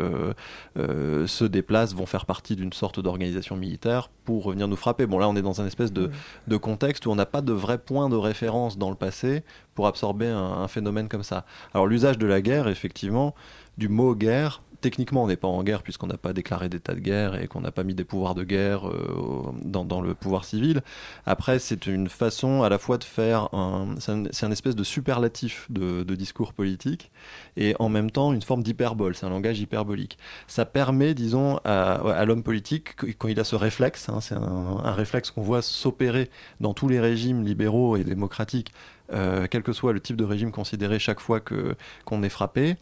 [0.77, 5.05] euh, se déplacent, vont faire partie d'une sorte d'organisation militaire pour revenir nous frapper.
[5.05, 6.11] Bon là on est dans un espèce de,
[6.47, 9.43] de contexte où on n'a pas de vrai point de référence dans le passé
[9.75, 11.45] pour absorber un, un phénomène comme ça.
[11.73, 13.35] Alors l'usage de la guerre, effectivement,
[13.77, 16.99] du mot guerre techniquement, on n'est pas en guerre puisqu'on n'a pas déclaré d'état de
[16.99, 20.83] guerre et qu'on n'a pas mis des pouvoirs de guerre euh, dans, le pouvoir civil.
[21.25, 25.65] Après, c'est une façon à la fois de faire un, c'est un, espèce de superlatif
[25.71, 27.09] de, discours politique
[27.57, 29.15] et en même temps une forme d'hyperbole.
[29.15, 30.19] C'est un langage hyperbolique.
[30.45, 34.91] Ça permet, disons, à, l'homme politique quand il a ce réflexe, hein, c'est un, un
[34.91, 38.71] réflexe qu'on voit s'opérer dans tous les régimes libéraux et démocratiques
[39.13, 42.75] euh, quel que soit le type de régime considéré chaque fois que qu'on est frappé,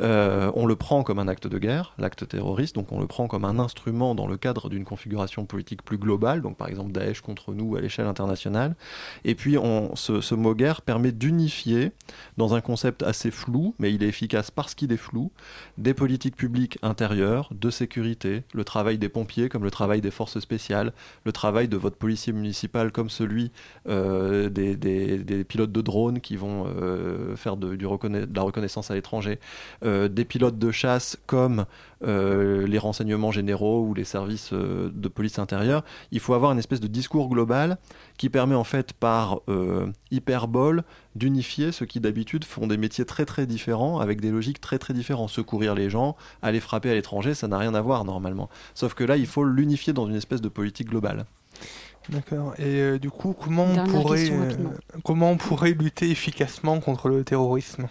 [0.00, 3.28] euh, on le prend comme un acte de guerre, l'acte terroriste, donc on le prend
[3.28, 7.20] comme un instrument dans le cadre d'une configuration politique plus globale, donc par exemple Daesh
[7.20, 8.74] contre nous à l'échelle internationale.
[9.24, 9.56] Et puis
[9.94, 11.92] ce mot guerre permet d'unifier
[12.36, 15.30] dans un concept assez flou, mais il est efficace parce qu'il est flou,
[15.78, 20.38] des politiques publiques intérieures, de sécurité, le travail des pompiers comme le travail des forces
[20.40, 20.92] spéciales,
[21.24, 23.50] le travail de votre policier municipal comme celui
[23.88, 28.90] euh, des, des, des pilotes de drones qui vont euh, faire de, de, la reconnaissance
[28.90, 29.38] à l'étranger,
[29.84, 31.66] euh, des pilotes de chasse comme
[32.04, 35.84] euh, les renseignements généraux ou les services de police intérieure.
[36.12, 37.78] Il faut avoir une espèce de discours global
[38.18, 39.40] qui permet en fait par
[40.10, 44.78] hyperbole d'unifier ceux qui d'habitude font des métiers très très différents avec des logiques très
[44.78, 45.30] très différentes.
[45.30, 48.48] Secourir les gens, aller frapper à l'étranger, ça n'a rien à voir normalement.
[48.74, 51.26] Sauf que là, il faut l'unifier dans une espèce de politique globale.
[52.08, 52.54] D'accord.
[52.58, 54.52] Et euh, du coup, comment on, pourrait, euh,
[55.04, 57.88] comment on pourrait lutter efficacement contre le terrorisme?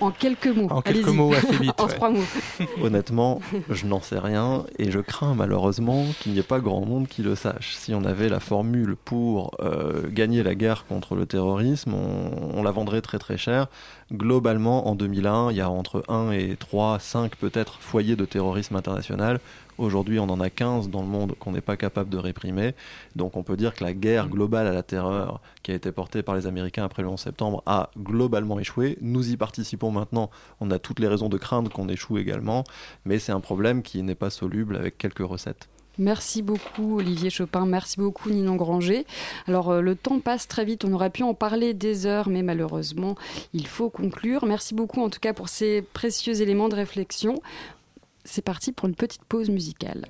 [0.00, 0.66] En quelques mots.
[0.68, 1.80] En quelques mots, assez vite.
[1.80, 1.94] en ouais.
[1.94, 2.24] trois mots.
[2.82, 7.06] Honnêtement, je n'en sais rien et je crains malheureusement qu'il n'y ait pas grand monde
[7.06, 7.74] qui le sache.
[7.76, 12.62] Si on avait la formule pour euh, gagner la guerre contre le terrorisme, on, on
[12.64, 13.68] la vendrait très très cher.
[14.12, 18.74] Globalement, en 2001, il y a entre 1 et 3, 5 peut-être foyers de terrorisme
[18.74, 19.38] international.
[19.78, 22.74] Aujourd'hui, on en a 15 dans le monde qu'on n'est pas capable de réprimer.
[23.16, 26.22] Donc on peut dire que la guerre globale à la terreur qui a été portée
[26.22, 28.98] par les Américains après le 11 septembre a globalement échoué.
[29.00, 30.30] Nous y participons maintenant.
[30.60, 32.64] On a toutes les raisons de craindre qu'on échoue également.
[33.04, 35.68] Mais c'est un problème qui n'est pas soluble avec quelques recettes.
[35.98, 39.04] Merci beaucoup Olivier Chopin, merci beaucoup Ninon Granger.
[39.46, 42.42] Alors euh, le temps passe très vite, on aurait pu en parler des heures, mais
[42.42, 43.14] malheureusement
[43.52, 44.46] il faut conclure.
[44.46, 47.42] Merci beaucoup en tout cas pour ces précieux éléments de réflexion.
[48.24, 50.06] C'est parti pour une petite pause musicale.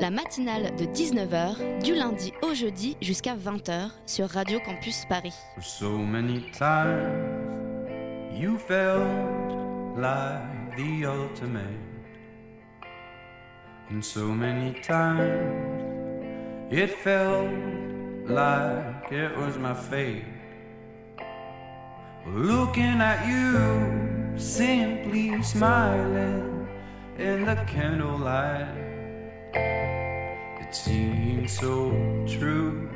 [0.00, 5.32] La matinale de 19h, du lundi au jeudi jusqu'à 20h sur Radio Campus Paris.
[5.62, 7.88] So many times
[8.36, 9.00] you felt
[9.96, 11.62] like the ultimate.
[13.90, 15.30] And so many times
[16.70, 17.83] it felt
[18.24, 20.24] like it was my fate.
[22.26, 26.66] Looking at you, simply smiling
[27.18, 28.68] in the candlelight.
[29.54, 31.90] It seemed so
[32.26, 32.88] true,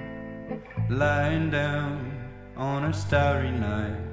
[0.88, 2.10] lying down
[2.56, 4.07] on a starry night.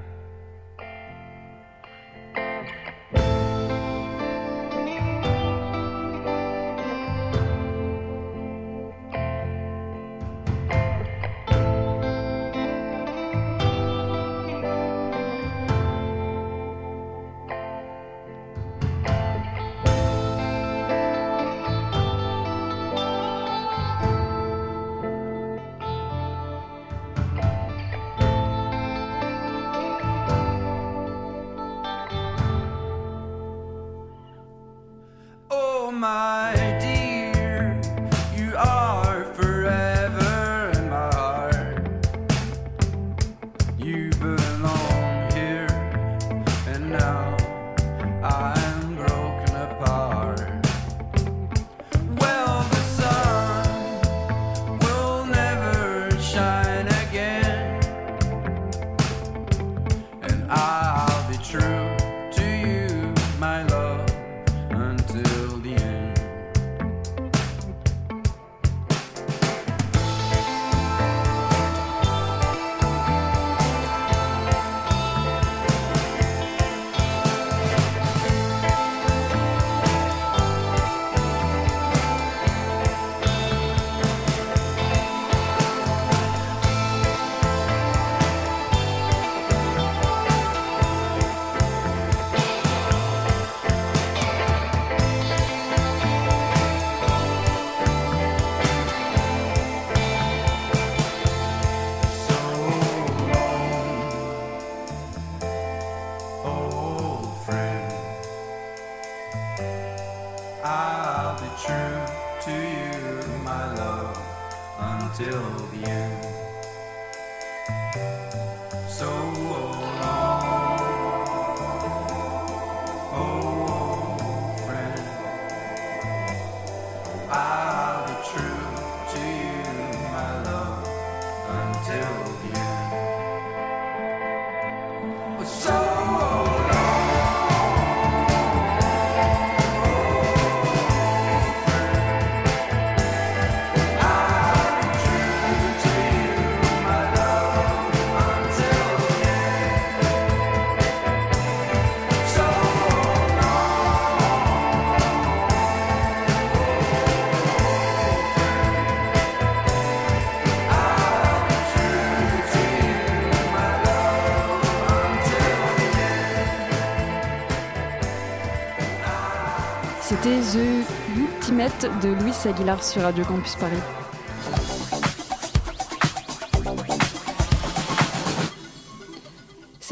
[171.47, 174.04] De Louis Aguilar sur Radio Campus Paris.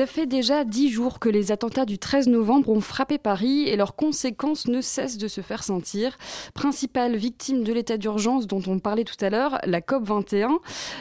[0.03, 3.77] Ça fait déjà dix jours que les attentats du 13 novembre ont frappé Paris et
[3.77, 6.17] leurs conséquences ne cessent de se faire sentir.
[6.53, 10.57] Principale victime de l'état d'urgence dont on parlait tout à l'heure, la COP21.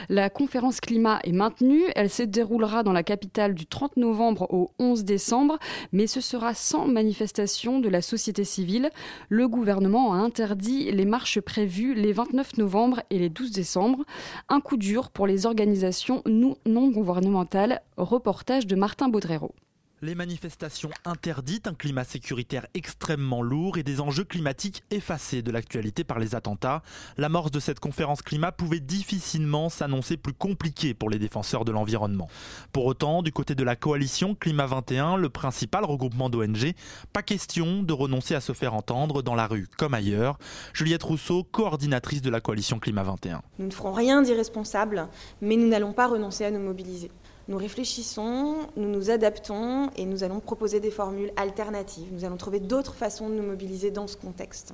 [0.07, 1.83] La conférence climat est maintenue.
[1.97, 5.59] Elle se déroulera dans la capitale du 30 novembre au 11 décembre,
[5.91, 8.89] mais ce sera sans manifestation de la société civile.
[9.27, 14.05] Le gouvernement a interdit les marches prévues les 29 novembre et les 12 décembre.
[14.47, 17.81] Un coup dur pour les organisations non gouvernementales.
[17.97, 19.55] Reportage de Martin Baudrero.
[20.03, 26.03] Les manifestations interdites, un climat sécuritaire extrêmement lourd et des enjeux climatiques effacés de l'actualité
[26.03, 26.83] par les attentats.
[27.17, 32.29] L'amorce de cette conférence climat pouvait difficilement s'annoncer plus compliquée pour les défenseurs de l'environnement.
[32.71, 36.73] Pour autant, du côté de la coalition Climat 21, le principal regroupement d'ONG,
[37.13, 40.37] pas question de renoncer à se faire entendre dans la rue comme ailleurs.
[40.73, 43.41] Juliette Rousseau, coordinatrice de la coalition Climat 21.
[43.57, 45.07] Nous ne ferons rien d'irresponsable,
[45.41, 47.09] mais nous n'allons pas renoncer à nous mobiliser.
[47.49, 52.07] Nous réfléchissons, nous nous adaptons et nous allons proposer des formules alternatives.
[52.13, 54.73] Nous allons trouver d'autres façons de nous mobiliser dans ce contexte.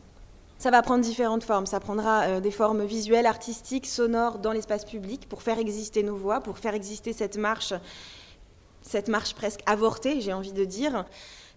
[0.59, 1.65] Ça va prendre différentes formes.
[1.65, 6.15] Ça prendra euh, des formes visuelles, artistiques, sonores dans l'espace public pour faire exister nos
[6.15, 7.73] voix, pour faire exister cette marche,
[8.83, 11.05] cette marche presque avortée, j'ai envie de dire.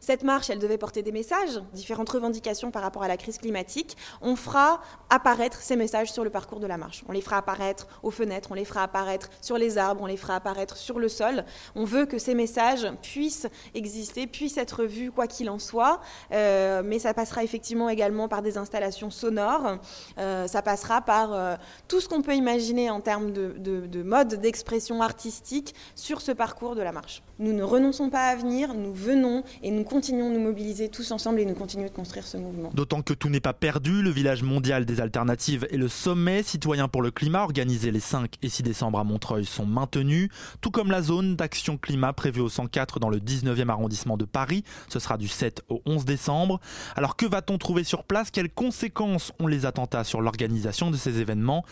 [0.05, 3.97] Cette marche, elle devait porter des messages, différentes revendications par rapport à la crise climatique.
[4.21, 4.81] On fera
[5.11, 7.05] apparaître ces messages sur le parcours de la marche.
[7.09, 10.17] On les fera apparaître aux fenêtres, on les fera apparaître sur les arbres, on les
[10.17, 11.45] fera apparaître sur le sol.
[11.77, 13.47] On veut que ces messages puissent
[13.77, 16.01] exister, puissent être vus quoi qu'il en soit.
[16.33, 19.79] Euh, mais ça passera effectivement également par des installations sonores.
[20.19, 21.55] Euh, ça passera par euh,
[21.87, 26.33] tout ce qu'on peut imaginer en termes de, de, de mode d'expression artistique sur ce
[26.33, 27.23] parcours de la marche.
[27.39, 31.11] Nous ne renonçons pas à venir, nous venons et nous continuons de nous mobiliser tous
[31.11, 32.71] ensemble et nous continuons de construire ce mouvement.
[32.73, 36.89] D'autant que tout n'est pas perdu, le village mondial des alternatives et le sommet citoyen
[36.89, 40.31] pour le climat organisé les 5 et 6 décembre à Montreuil sont maintenus,
[40.63, 44.65] tout comme la zone d'action climat prévue au 104 dans le 19e arrondissement de Paris,
[44.89, 46.59] ce sera du 7 au 11 décembre.
[46.97, 48.31] Alors que va-t-on trouver sur place?
[48.31, 51.67] Quelles conséquences ont les attentats sur l'organisation de ces événements?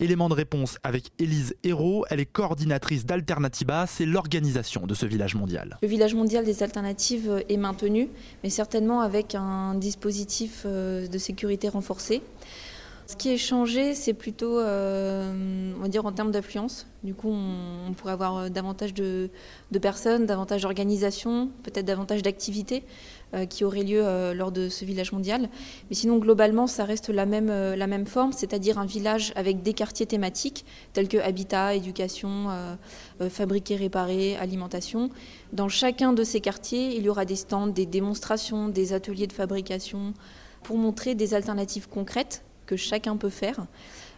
[0.00, 5.34] Élément de réponse avec Élise Hérault, elle est coordinatrice d'Alternativa, c'est l'organisation de ce village
[5.34, 5.76] mondial.
[5.82, 8.08] Le village mondial des alternatives est maintenu,
[8.42, 12.22] mais certainement avec un dispositif euh, de sécurité renforcé.
[13.08, 16.86] Ce qui est changé, c'est plutôt, euh, on va dire, en termes d'affluence.
[17.04, 19.30] Du coup, on, pourrait avoir euh, davantage de,
[19.80, 22.82] personnes, davantage d'organisations, peut-être davantage d'activités
[23.48, 25.48] qui auraient lieu euh, lors de ce village mondial.
[25.90, 29.62] Mais sinon, globalement, ça reste la même, euh, la même forme, c'est-à-dire un village avec
[29.62, 32.48] des quartiers thématiques tels que habitat, éducation,
[33.30, 35.10] fabriquer, réparer, alimentation.
[35.52, 39.32] Dans chacun de ces quartiers, il y aura des stands, des démonstrations, des ateliers de
[39.32, 40.14] fabrication
[40.62, 43.66] pour montrer des alternatives concrètes que chacun peut faire.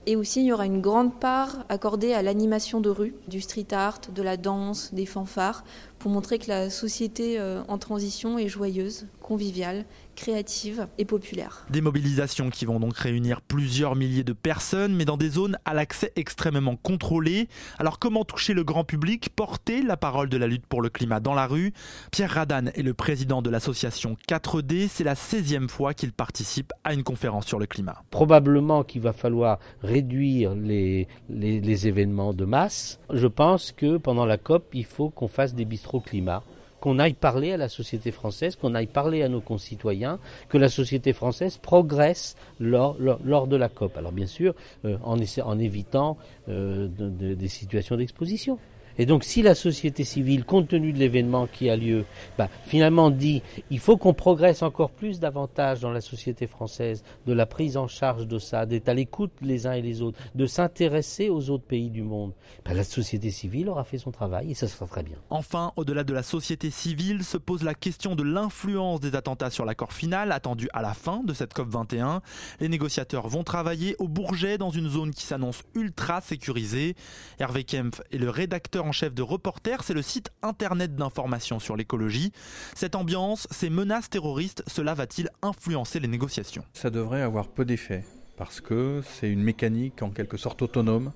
[0.07, 3.67] Et aussi, il y aura une grande part accordée à l'animation de rue, du street
[3.73, 5.65] art, de la danse, des fanfares,
[5.99, 9.85] pour montrer que la société en transition est joyeuse, conviviale,
[10.19, 11.65] créative et populaire.
[11.71, 15.75] Des mobilisations qui vont donc réunir plusieurs milliers de personnes, mais dans des zones à
[15.75, 17.49] l'accès extrêmement contrôlé.
[17.79, 21.21] Alors comment toucher le grand public, porter la parole de la lutte pour le climat
[21.21, 21.73] dans la rue?
[22.11, 24.89] Pierre Radan est le président de l'association 4D.
[24.89, 28.03] C'est la 16e fois qu'il participe à une conférence sur le climat.
[28.11, 32.99] Probablement qu'il va falloir réduire les, les, les événements de masse.
[33.13, 36.43] Je pense que pendant la COP, il faut qu'on fasse des bistrots climat
[36.81, 40.19] qu'on aille parler à la société française, qu'on aille parler à nos concitoyens,
[40.49, 43.97] que la société française progresse lors, lors, de la COP.
[43.97, 44.55] Alors bien sûr,
[44.85, 45.19] euh, en,
[45.59, 46.17] évitant
[46.49, 48.59] euh, de, de, des situations d'exposition.
[48.99, 52.05] Et donc, si la société civile, compte tenu de l'événement qui a lieu,
[52.37, 57.33] bah, finalement dit il faut qu'on progresse encore plus davantage dans la société française de
[57.33, 60.47] la prise en charge de ça, d'être à l'écoute les uns et les autres, de
[60.47, 62.33] s'intéresser aux autres pays du monde,
[62.65, 65.17] bah, la société civile aura fait son travail et ça sera très bien.
[65.31, 69.65] Enfin, au-delà de la société civile, se pose la question de l'influence des attentats sur
[69.65, 72.21] l'accord final attendu à la fin de cette COP 21.
[72.61, 76.97] Les négociateurs vont travailler au Bourget dans une zone qui s'annonce ultra sécurisée.
[77.39, 82.33] Hervé Kempf est le rédacteur chef de Reporter, c'est le site internet d'information sur l'écologie.
[82.75, 86.65] Cette ambiance, ces menaces terroristes, cela va-t-il influencer les négociations?
[86.73, 88.05] Ça devrait avoir peu d'effet,
[88.37, 91.13] parce que c'est une mécanique en quelque sorte autonome.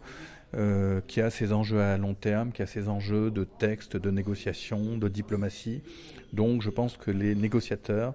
[0.54, 4.10] Euh, qui a ses enjeux à long terme, qui a ses enjeux de texte, de
[4.10, 5.80] négociation, de diplomatie.
[6.34, 8.12] Donc je pense que les négociateurs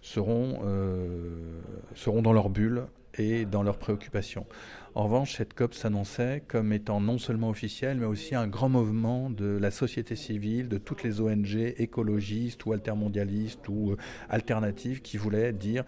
[0.00, 1.60] seront, euh,
[1.96, 2.84] seront dans leur bulle
[3.20, 4.46] et dans leurs préoccupations.
[4.94, 9.30] En revanche, cette COP s'annonçait comme étant non seulement officielle, mais aussi un grand mouvement
[9.30, 13.96] de la société civile, de toutes les ONG écologistes ou altermondialistes ou euh,
[14.28, 15.84] alternatives qui voulaient dire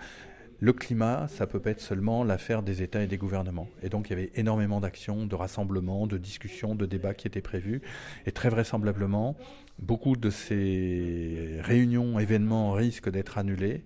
[0.61, 3.68] le climat, ça peut pas être seulement l'affaire des États et des gouvernements.
[3.83, 7.41] Et donc il y avait énormément d'actions, de rassemblements, de discussions, de débats qui étaient
[7.41, 7.83] prévus.
[8.26, 9.35] Et très vraisemblablement,
[9.79, 13.85] beaucoup de ces réunions, événements risquent d'être annulés.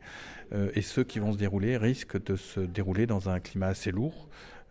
[0.52, 3.90] Euh, et ceux qui vont se dérouler risquent de se dérouler dans un climat assez
[3.90, 4.28] lourd.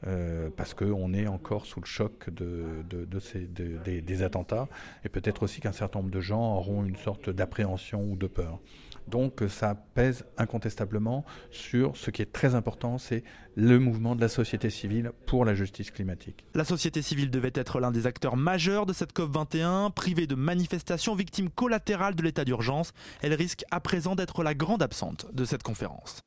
[0.08, 4.68] Euh, parce qu'on est encore sous le choc des attentats,
[5.04, 8.60] et peut-être aussi qu'un certain nombre de gens auront une sorte d'appréhension ou de peur.
[9.08, 13.24] Donc ça pèse incontestablement sur ce qui est très important, c'est
[13.56, 16.46] le mouvement de la société civile pour la justice climatique.
[16.54, 21.16] La société civile devait être l'un des acteurs majeurs de cette COP21, privée de manifestations,
[21.16, 22.94] victime collatérale de l'état d'urgence.
[23.22, 26.22] Elle risque à présent d'être la grande absente de cette conférence.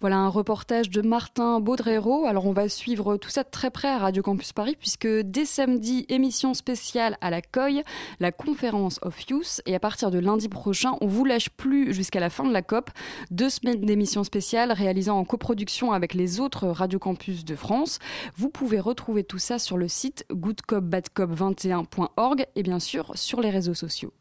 [0.00, 2.26] Voilà un reportage de Martin Baudrero.
[2.26, 5.46] Alors on va suivre tout ça de très près à Radio Campus Paris puisque dès
[5.46, 7.80] samedi, émission spéciale à la COI,
[8.20, 9.62] la conférence of Youth.
[9.64, 12.60] Et à partir de lundi prochain, on vous lâche plus jusqu'à la fin de la
[12.60, 12.90] COP.
[13.30, 17.98] Deux semaines d'émissions spéciales réalisant en coproduction avec les autres Radio Campus de France.
[18.36, 23.72] Vous pouvez retrouver tout ça sur le site goodcopbadcop21.org et bien sûr sur les réseaux
[23.72, 24.12] sociaux.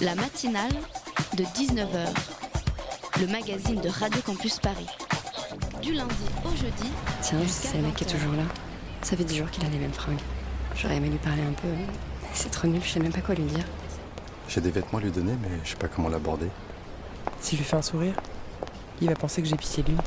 [0.00, 0.70] La matinale
[1.36, 2.41] de 19h
[3.20, 4.86] le magazine de Radio Campus Paris.
[5.82, 6.90] Du lundi au jeudi.
[7.20, 8.44] Tiens, c'est le mec qui est toujours là.
[9.02, 10.20] Ça fait 10 jours qu'il a les mêmes fringues.
[10.76, 11.68] J'aurais aimé lui parler un peu.
[12.32, 13.64] C'est trop nul, je sais même pas quoi lui dire.
[14.48, 16.48] J'ai des vêtements à lui donner, mais je sais pas comment l'aborder.
[17.40, 18.14] Si je lui fais un sourire,
[19.00, 19.98] il va penser que j'ai pitié de lui.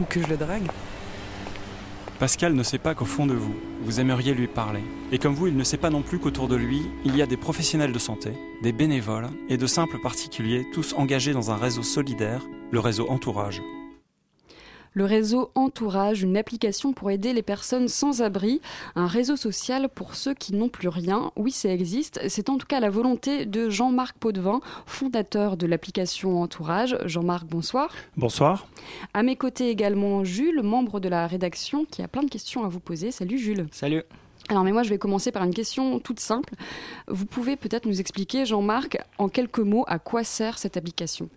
[0.00, 0.70] Ou que je le drague.
[2.22, 4.84] Pascal ne sait pas qu'au fond de vous, vous aimeriez lui parler.
[5.10, 7.26] Et comme vous, il ne sait pas non plus qu'autour de lui, il y a
[7.26, 8.30] des professionnels de santé,
[8.62, 13.60] des bénévoles et de simples particuliers, tous engagés dans un réseau solidaire, le réseau Entourage.
[14.94, 18.60] Le réseau Entourage, une application pour aider les personnes sans abri,
[18.94, 21.32] un réseau social pour ceux qui n'ont plus rien.
[21.36, 22.20] Oui, ça existe.
[22.28, 26.98] C'est en tout cas la volonté de Jean-Marc Potvin, fondateur de l'application Entourage.
[27.06, 27.90] Jean-Marc, bonsoir.
[28.18, 28.66] Bonsoir.
[29.14, 32.68] À mes côtés également Jules, membre de la rédaction, qui a plein de questions à
[32.68, 33.10] vous poser.
[33.12, 33.68] Salut Jules.
[33.72, 34.02] Salut.
[34.48, 36.54] Alors, mais moi, je vais commencer par une question toute simple.
[37.08, 41.30] Vous pouvez peut-être nous expliquer, Jean-Marc, en quelques mots, à quoi sert cette application?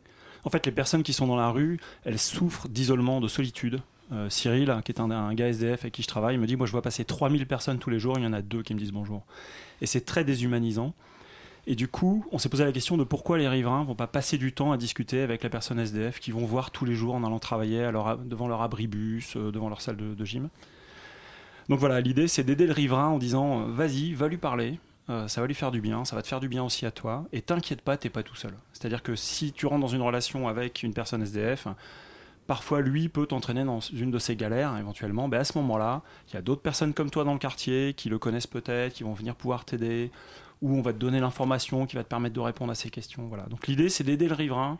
[0.46, 3.82] En fait, les personnes qui sont dans la rue, elles souffrent d'isolement, de solitude.
[4.12, 6.72] Euh, Cyril, qui est un, gars SDF avec qui je travaille, me dit Moi, je
[6.72, 8.92] vois passer 3000 personnes tous les jours, il y en a deux qui me disent
[8.92, 9.24] bonjour.
[9.82, 10.94] Et c'est très déshumanisant.
[11.68, 14.38] Et du coup, on s'est posé la question de pourquoi les riverains vont pas passer
[14.38, 17.24] du temps à discuter avec la personne SDF qui vont voir tous les jours en
[17.24, 17.90] allant travailler
[18.26, 20.50] devant leur abribus, euh, devant leur salle de, de gym.
[21.70, 24.78] Donc voilà, l'idée c'est d'aider le riverain en disant euh, vas-y, va lui parler,
[25.10, 26.92] euh, ça va lui faire du bien, ça va te faire du bien aussi à
[26.92, 28.54] toi, et t'inquiète pas, t'es pas tout seul.
[28.74, 31.68] C'est-à-dire que si tu rentres dans une relation avec une personne SDF,
[32.48, 36.34] parfois lui peut t'entraîner dans une de ses galères éventuellement, ben à ce moment-là, il
[36.34, 39.14] y a d'autres personnes comme toi dans le quartier qui le connaissent peut-être, qui vont
[39.14, 40.12] venir pouvoir t'aider,
[40.62, 43.28] ou on va te donner l'information qui va te permettre de répondre à ces questions.
[43.28, 43.44] Voilà.
[43.44, 44.80] Donc l'idée c'est d'aider le riverain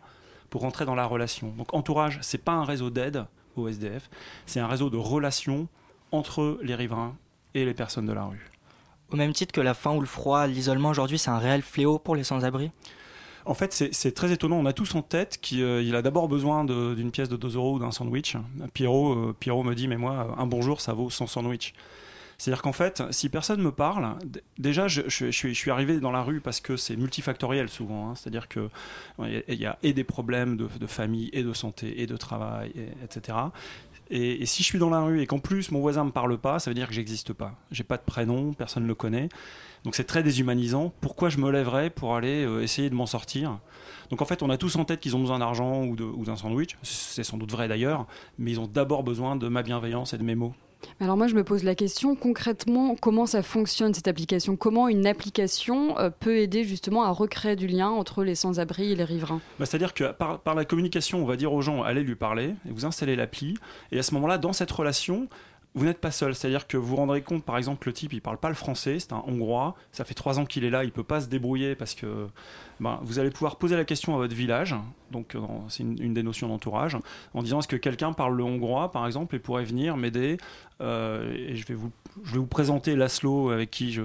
[0.50, 1.52] pour rentrer dans la relation.
[1.56, 4.10] Donc entourage, c'est pas un réseau d'aide au SDF,
[4.44, 5.68] c'est un réseau de relations
[6.10, 7.16] entre les riverains
[7.54, 8.50] et les personnes de la rue.
[9.10, 11.98] Au même titre que la faim ou le froid, l'isolement aujourd'hui, c'est un réel fléau
[11.98, 12.70] pour les sans-abri?
[13.44, 14.56] En fait, c'est très étonnant.
[14.56, 17.74] On a tous en tête qu'il euh, a d'abord besoin d'une pièce de 2 euros
[17.74, 18.36] ou d'un sandwich.
[18.74, 21.72] Pierrot, euh, Pierrot me dit, mais moi, un bonjour, ça vaut 100 sandwichs.
[22.38, 24.16] C'est-à-dire qu'en fait, si personne me parle,
[24.58, 28.10] déjà, je, suis arrivé dans la rue parce que c'est multifactoriel souvent.
[28.10, 28.14] Hein.
[28.14, 28.68] C'est-à-dire qu'il
[29.20, 33.04] y, y, a et des problèmes de, famille, et de santé, et de travail, et,
[33.04, 33.38] etc.
[34.10, 36.58] Et, si je suis dans la rue et qu'en plus mon voisin me parle pas,
[36.58, 37.54] ça veut dire que j'existe pas.
[37.70, 39.28] J'ai pas de prénom, personne ne le connaît.
[39.84, 40.92] Donc c'est très déshumanisant.
[41.00, 43.58] Pourquoi je me lèverais pour aller euh, essayer de m'en sortir?
[44.10, 46.76] Donc en fait, on a tous en tête qu'ils ont besoin d'argent ou d'un sandwich.
[46.82, 48.06] C'est sans doute vrai d'ailleurs,
[48.38, 50.54] mais ils ont d'abord besoin de ma bienveillance et de mes mots.
[51.00, 54.56] Alors moi je me pose la question concrètement comment ça fonctionne cette application?
[54.56, 58.96] Comment une application euh, peut aider justement à recréer du lien entre les sans-abri et
[58.96, 59.40] les riverains?
[59.58, 62.54] Bah, C'est-à-dire que par, par, la communication on va dire aux gens allez lui parler
[62.68, 63.54] et vous installez l'appli
[63.92, 65.28] et à ce moment-là dans cette relation
[65.76, 68.22] vous n'êtes pas seul, c'est-à-dire que vous vous rendrez compte, par exemple, le type, il
[68.22, 70.90] parle pas le français, c'est un Hongrois, ça fait trois ans qu'il est là, il
[70.90, 72.28] peut pas se débrouiller parce que
[72.80, 74.74] ben, vous allez pouvoir poser la question à votre village,
[75.10, 75.36] donc
[75.68, 76.96] c'est une, des notions d'entourage,
[77.34, 80.38] en disant est-ce que quelqu'un parle le hongrois, par exemple, et pourrait venir m'aider,
[80.80, 84.02] euh, et je vais, vous, présenter Laszlo avec qui je,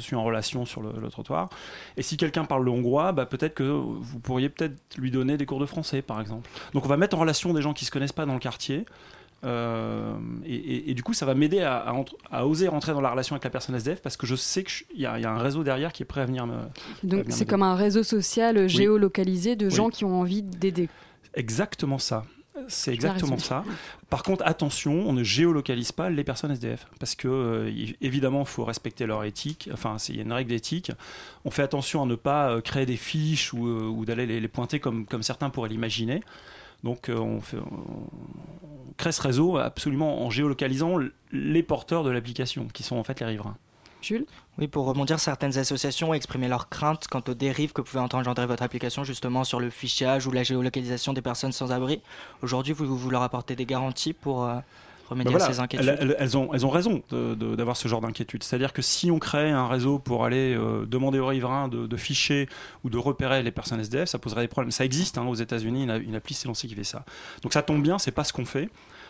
[0.00, 1.48] suis en relation sur le, le trottoir,
[1.96, 5.46] et si quelqu'un parle le hongrois, bah, peut-être que vous pourriez peut-être lui donner des
[5.46, 6.50] cours de français, par exemple.
[6.74, 8.84] Donc on va mettre en relation des gens qui se connaissent pas dans le quartier,
[9.44, 10.14] euh,
[10.44, 13.10] et, et, et, du coup, ça va m'aider à, à, à, oser rentrer dans la
[13.10, 15.64] relation avec la personne SDF parce que je sais qu'il y, y, a un réseau
[15.64, 16.58] derrière qui est prêt à venir me.
[17.02, 19.74] Donc, c'est comme un réseau social géolocalisé de oui.
[19.74, 20.88] gens qui ont envie d'aider.
[21.34, 22.24] Exactement ça.
[22.68, 23.64] C'est exactement ça.
[24.10, 28.46] Par contre, attention, on ne géolocalise pas les personnes SDF parce que euh, évidemment, il
[28.46, 29.70] faut respecter leur éthique.
[29.72, 30.92] Enfin, il y a une règle d'éthique.
[31.44, 34.40] On fait attention à ne pas euh, créer des fiches ou, euh, ou d'aller les,
[34.40, 36.22] les, pointer comme, comme certains pourraient l'imaginer.
[36.84, 40.96] Donc, on, fait, on crée ce réseau absolument en géolocalisant
[41.30, 43.56] les porteurs de l'application, qui sont en fait les riverains.
[44.02, 44.26] Jules?
[44.58, 48.46] Oui, pour rebondir, certaines associations ont exprimé leurs craintes quant aux dérives que pouvait engendrer
[48.46, 52.02] votre application, justement sur le fichage ou la géolocalisation des personnes sans abri.
[52.42, 54.56] Aujourd'hui, vous, vous leur apportez des garanties pour euh,
[55.08, 58.00] remédier ben à ces inquiétudes elles, elles, elles, ont, elles ont raison d'avoir ce genre
[58.00, 58.42] d'inquiétude.
[58.42, 61.96] C'est-à-dire que si on crée un réseau pour aller euh, demander aux riverains de, de,
[61.96, 62.48] ficher
[62.84, 64.70] ou de repérer les personnes SDF, ça poserait des problèmes.
[64.70, 67.04] Ça existe hein, aux États-Unis, une, une appli s'est lancée qui fait ça.
[67.42, 68.68] Donc ça tombe bien, c'est pas ce qu'on fait.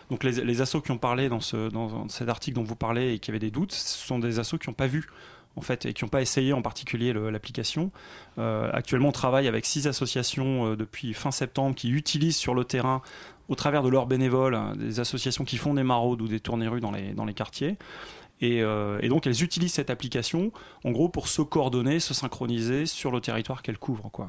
[0.09, 3.13] Donc les, les assos qui ont parlé dans, ce, dans cet article dont vous parlez
[3.13, 5.07] et qui avaient des doutes, ce sont des assos qui n'ont pas vu
[5.55, 7.91] en fait, et qui n'ont pas essayé en particulier l'application.
[8.39, 12.65] Euh, actuellement, on travaille avec six associations euh, depuis fin septembre qui utilisent sur le
[12.65, 13.01] terrain,
[13.49, 16.81] au travers de leurs bénévoles, hein, des associations qui font des maraudes ou des tournées-rues
[16.81, 17.77] dans les, dans les quartiers.
[18.41, 20.51] Et, euh, et, donc, elles utilisent cette application,
[20.83, 24.09] en gros, pour se coordonner, se synchroniser sur le territoire qu'elles couvrent.
[24.11, 24.27] Quoi.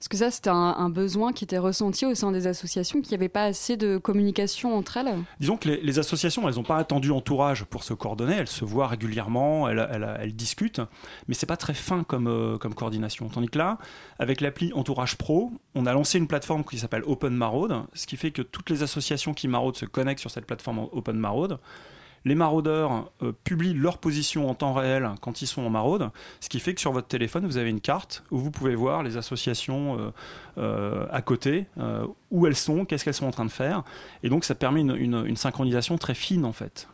[0.00, 3.16] Est-ce que ça, c'était un, besoin qui était ressenti au sein des associations, qu'il n'y
[3.16, 5.14] avait pas assez de communication entre elles.
[5.40, 8.86] Disons que les, associations, elles n'ont pas attendu entourage pour se coordonner, elles se voient
[8.86, 10.80] régulièrement, elles, discutent,
[11.28, 13.28] mais c'est pas très fin comme, euh, comme coordination.
[13.28, 13.78] Tandis que là,
[14.18, 18.16] avec l'appli Entourage Pro, on a lancé une plateforme qui s'appelle Open Maraude, ce qui
[18.16, 21.58] fait que toutes les associations qui maraudent se connectent sur cette plateforme Open Maraude
[22.26, 26.10] les maraudeurs euh, publient leur position en temps réel quand ils sont en maraude,
[26.40, 29.04] ce qui fait que sur votre téléphone, vous avez une carte où vous pouvez voir
[29.04, 30.10] les associations euh,
[30.58, 31.66] euh, à côté,
[32.32, 33.84] où elles sont, qu'est-ce qu'elles sont en train de faire.
[34.24, 36.88] Et donc ça permet une, une, une synchronisation très fine en fait.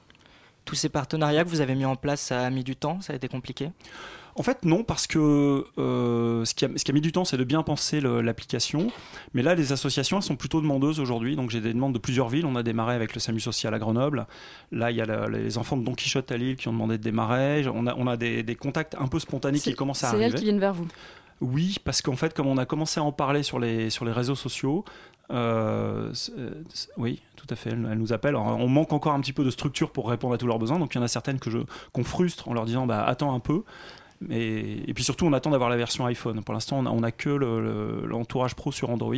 [0.66, 3.14] Tous ces partenariats que vous avez mis en place, ça a mis du temps, ça
[3.14, 3.70] a été compliqué?
[4.34, 7.24] En fait, non, parce que euh, ce, qui a, ce, qui a, mis du temps,
[7.24, 8.88] c'est de bien penser l'application.
[9.34, 11.36] Mais là, les associations elles sont plutôt demandeuses aujourd'hui.
[11.36, 12.46] Donc, j'ai des demandes de plusieurs villes.
[12.46, 14.26] On a démarré avec le SAMU social à Grenoble.
[14.70, 16.98] Là, il y a la, les enfants de Don Quichotte à Lille qui ont demandé
[16.98, 17.66] de démarrer.
[17.72, 20.24] On a, on a des, des contacts un peu spontanés qui commencent à arriver.
[20.24, 20.88] C'est elles qui viennent vers vous
[21.40, 24.12] oui, parce qu'en fait, comme on a commencé à en parler sur les, sur les
[24.12, 24.84] réseaux sociaux,
[25.32, 26.12] euh,
[26.96, 28.36] oui, tout à fait, elles, elles nous appellent.
[28.36, 30.78] Alors, on manque encore un petit peu de structure pour répondre à tous leurs besoins,
[30.78, 31.58] donc il y en a certaines que je
[31.92, 33.64] qu'on frustre en leur disant bah, attends un peu.
[34.30, 36.42] Et, et, puis surtout, on attend d'avoir la version iPhone.
[36.42, 39.14] Pour l'instant, on n'a que l'entourage le, pro sur Android.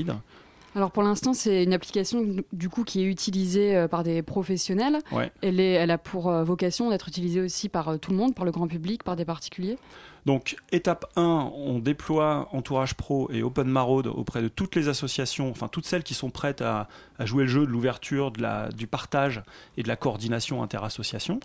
[0.76, 4.98] Alors pour l'instant, c'est une application du coup qui est utilisée euh, par des professionnels.
[5.12, 5.30] Ouais.
[5.40, 8.34] Elle, est, elle a pour euh, vocation d'être utilisée aussi par euh, tout le monde,
[8.34, 9.78] par le grand public, par des particuliers.
[10.26, 15.50] Donc, étape 1, on déploie Entourage Pro et Open Maraude auprès de toutes les associations,
[15.50, 16.88] enfin toutes celles qui sont prêtes à,
[17.18, 18.32] à jouer le jeu de l'ouverture,
[18.74, 19.42] du partage
[19.76, 21.40] et de la coordination interassociation.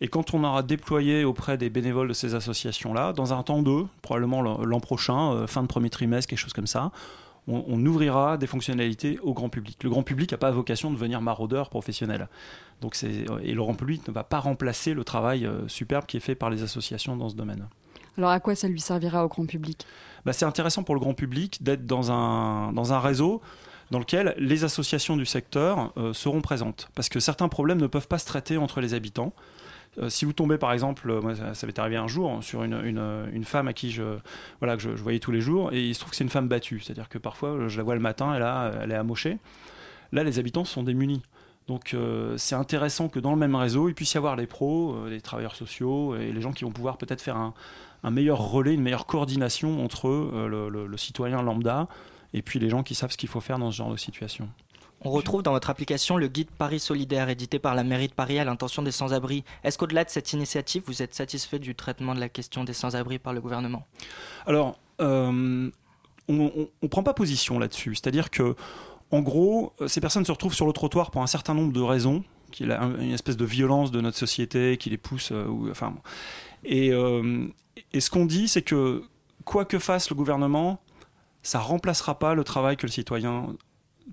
[0.00, 3.86] Et quand on aura déployé auprès des bénévoles de ces associations-là, dans un temps d'eux,
[4.02, 6.92] probablement l'an prochain, euh, fin de premier trimestre, quelque chose comme ça,
[7.48, 9.82] on, on, ouvrira des fonctionnalités au grand public.
[9.82, 12.28] Le grand public n'a pas vocation de devenir maraudeur professionnel.
[12.80, 16.20] Donc et le grand public ne va pas remplacer le travail euh, superbe qui est
[16.20, 17.66] fait par les associations dans ce domaine.
[18.16, 19.86] Alors à quoi ça lui servira au grand public?
[20.24, 23.40] Bah, C'est intéressant pour le grand public d'être dans un, dans un réseau
[23.90, 26.88] dans lequel les associations du secteur euh, seront présentes.
[26.94, 29.32] Parce que certains problèmes ne peuvent pas se traiter entre les habitants.
[29.98, 32.74] Euh, si vous tombez par exemple, moi ça, m'est arrivé un jour sur une,
[33.32, 34.18] une, femme à qui je,
[34.60, 36.48] voilà, que je, voyais tous les jours, et il se trouve que c'est une femme
[36.48, 39.38] battue, c'est-à-dire que parfois je la vois le matin, elle, a, elle est amochée.
[40.12, 41.22] Là, les habitants sont démunis.
[41.68, 44.94] Donc euh, c'est intéressant que dans le même réseau, il puisse y avoir les pros,
[44.94, 48.72] euh, les travailleurs sociaux et les gens qui vont pouvoir peut-être faire un, meilleur relais,
[48.72, 51.86] une meilleure coordination entre euh, le, citoyen lambda
[52.32, 54.48] et puis les gens qui savent ce qu'il faut faire dans ce genre de situation.
[55.04, 58.38] On retrouve dans votre application le guide Paris Solidaire édité par la mairie de Paris
[58.38, 59.44] à l'intention des sans-abri.
[59.62, 63.18] Est-ce qu'au-delà de cette initiative, vous êtes satisfait du traitement de la question des sans-abri
[63.18, 63.86] par le gouvernement?
[64.46, 65.70] Alors, euh,
[66.28, 66.32] on
[66.82, 67.94] ne prend pas position là-dessus.
[67.94, 68.56] C'est-à-dire que
[69.10, 72.24] en gros, ces personnes se retrouvent sur le trottoir pour un certain nombre de raisons,
[72.50, 75.30] qu'il a une espèce de violence de notre société qui les pousse.
[75.32, 75.94] Euh, ou, enfin,
[76.64, 77.46] et, euh,
[77.92, 79.04] et ce qu'on dit, c'est que
[79.44, 80.80] quoi que fasse le gouvernement,
[81.42, 83.54] ça remplacera pas le travail que le citoyen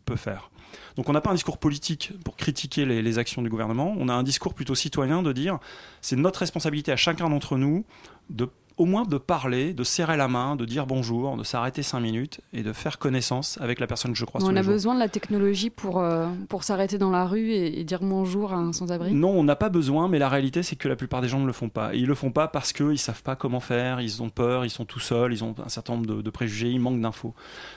[0.06, 0.50] peut faire.
[0.96, 4.10] Donc on n'a pas un discours politique pour critiquer les, les, actions du gouvernement, on
[4.10, 5.60] a un discours plutôt citoyen de dire
[6.02, 7.86] c'est notre responsabilité à chacun d'entre nous
[8.30, 12.02] de au moins de parler, de serrer la main, de dire bonjour, de s'arrêter cinq
[12.02, 14.44] minutes et de faire connaissance avec la personne que je croise.
[14.44, 17.84] On a besoin de la technologie pour, euh, pour s'arrêter dans la rue et, et,
[17.84, 19.14] dire bonjour à un sans-abri?
[19.14, 21.48] Non, on n'a pas besoin, mais la réalité c'est que la plupart des gens ne
[21.48, 21.94] le font pas.
[21.96, 24.66] Et ils le font pas parce qu'ils ne savent pas comment faire, ils ont peur,
[24.66, 27.34] ils sont tout seuls, ils ont un certain nombre de, de préjugés, ils manquent d'infos.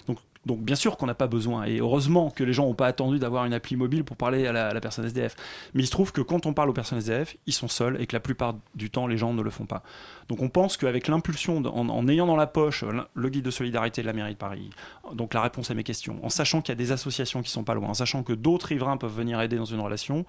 [0.06, 0.18] Donc
[0.48, 3.18] Donc bien sûr qu'on n'a pas besoin, et heureusement que les gens n'ont pas attendu
[3.18, 5.36] d'avoir une appli mobile pour parler à la, personne SDF.
[5.74, 8.06] Mais il se trouve que quand on parle aux personnes SDF, ils sont seuls et
[8.06, 9.82] que la plupart du temps, les gens ne le font pas.
[10.28, 12.82] Donc on pense qu'avec l'impulsion, en, ayant dans la poche
[13.12, 14.70] le guide de solidarité de la mairie de Paris,
[15.12, 17.64] donc la réponse à mes questions, en sachant qu'il y a des associations qui sont
[17.64, 20.24] pas loin, en sachant que d'autres riverains peuvent venir aider dans une relation,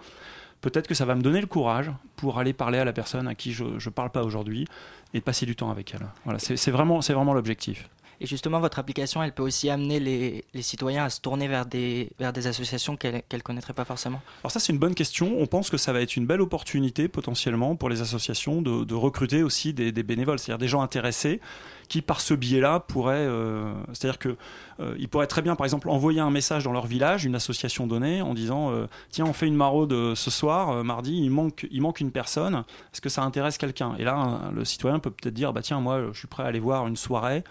[0.59, 3.35] peut-être que ça va me donner le courage pour aller parler à la personne à
[3.35, 4.67] qui je ne parle pas aujourd'hui
[5.13, 6.05] et de passer du temps avec elle.
[6.25, 7.87] Voilà, c'est vraiment, c'est vraiment l'objectif.
[8.21, 12.09] Et justement, votre application, elle peut aussi amener les, citoyens à se tourner vers des,
[12.19, 14.21] associations qu'elles ne connaîtraient pas forcément.
[14.43, 15.35] Alors ça c'est une bonne question.
[15.39, 19.43] On pense que ça va être une belle opportunité potentiellement pour les associations de, recruter
[19.43, 21.39] aussi des, bénévoles, c'est-à-dire des gens intéressés
[21.87, 24.37] qui par ce biais-là pourraient, euh, c'est-à-dire que
[24.79, 28.21] euh, pourraient très bien par exemple envoyer un message dans leur village, une association donnée,
[28.21, 31.99] en disant euh, tiens on fait une maraude ce soir, mardi, il manque, il manque
[31.99, 32.63] une personne,
[32.93, 33.95] est-ce que ça intéresse quelqu'un?
[33.97, 36.59] Et là le citoyen peut peut-être dire bah tiens moi je suis prêt à aller
[36.59, 37.43] voir une soirée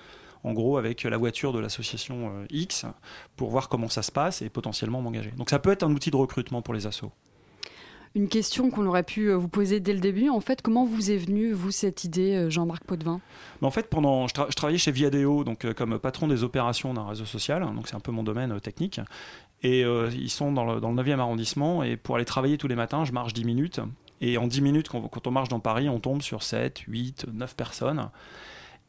[0.44, 2.86] en gros avec la voiture de l'association euh, X
[3.36, 5.32] pour voir comment ça se passe et potentiellement m'engager.
[5.36, 7.10] Donc ça peut être un outil de recrutement pour les assos.
[8.14, 11.10] Une question qu'on aurait pu euh, vous poser dès le début, en fait, comment vous
[11.10, 13.20] est venue, vous, cette idée, euh, Jean-Marc Potvin?
[13.60, 16.42] Mais en fait, pendant, je, tra- je travaillais chez Viadeo, donc euh, comme patron des
[16.42, 18.98] opérations d'un réseau social, donc c'est un peu mon domaine euh, technique.
[19.62, 22.66] Et euh, ils sont dans le, dans le 9e arrondissement, et pour aller travailler tous
[22.66, 23.80] les matins, je marche 10 minutes.
[24.22, 27.26] Et en 10 minutes, quand, quand on marche dans Paris, on tombe sur 7, 8,
[27.32, 28.08] 9 personnes.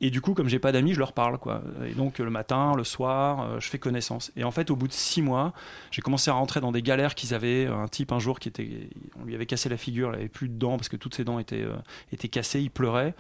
[0.02, 1.62] Et du coup, comme j'ai pas d'amis, je leur parle, quoi.
[1.86, 4.32] Et donc, le matin, le soir, euh, je fais connaissance.
[4.38, 5.54] Et en fait, au bout de six mois,
[5.92, 7.66] j'ai commencé à rentrer dans des galères qu'ils avaient.
[7.66, 8.90] Un type, un jour, qui était,
[9.20, 11.26] on lui avait cassé la figure, il avait plus de dents parce que toutes ses
[11.26, 11.76] dents étaient, euh,
[12.14, 13.14] étaient cassées, il pleurait.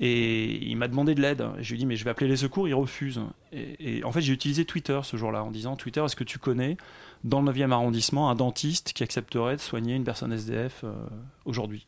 [0.00, 1.46] Et il m'a demandé de l'aide.
[1.60, 3.20] Je lui ai dit, mais je vais appeler les secours, il refuse.
[3.52, 6.38] Et, et en fait, j'ai utilisé Twitter ce jour-là en disant, Twitter, est-ce que tu
[6.38, 6.76] connais
[7.22, 10.92] dans le 9e arrondissement un dentiste qui accepterait de soigner une personne SDF euh,
[11.44, 11.84] aujourd'hui?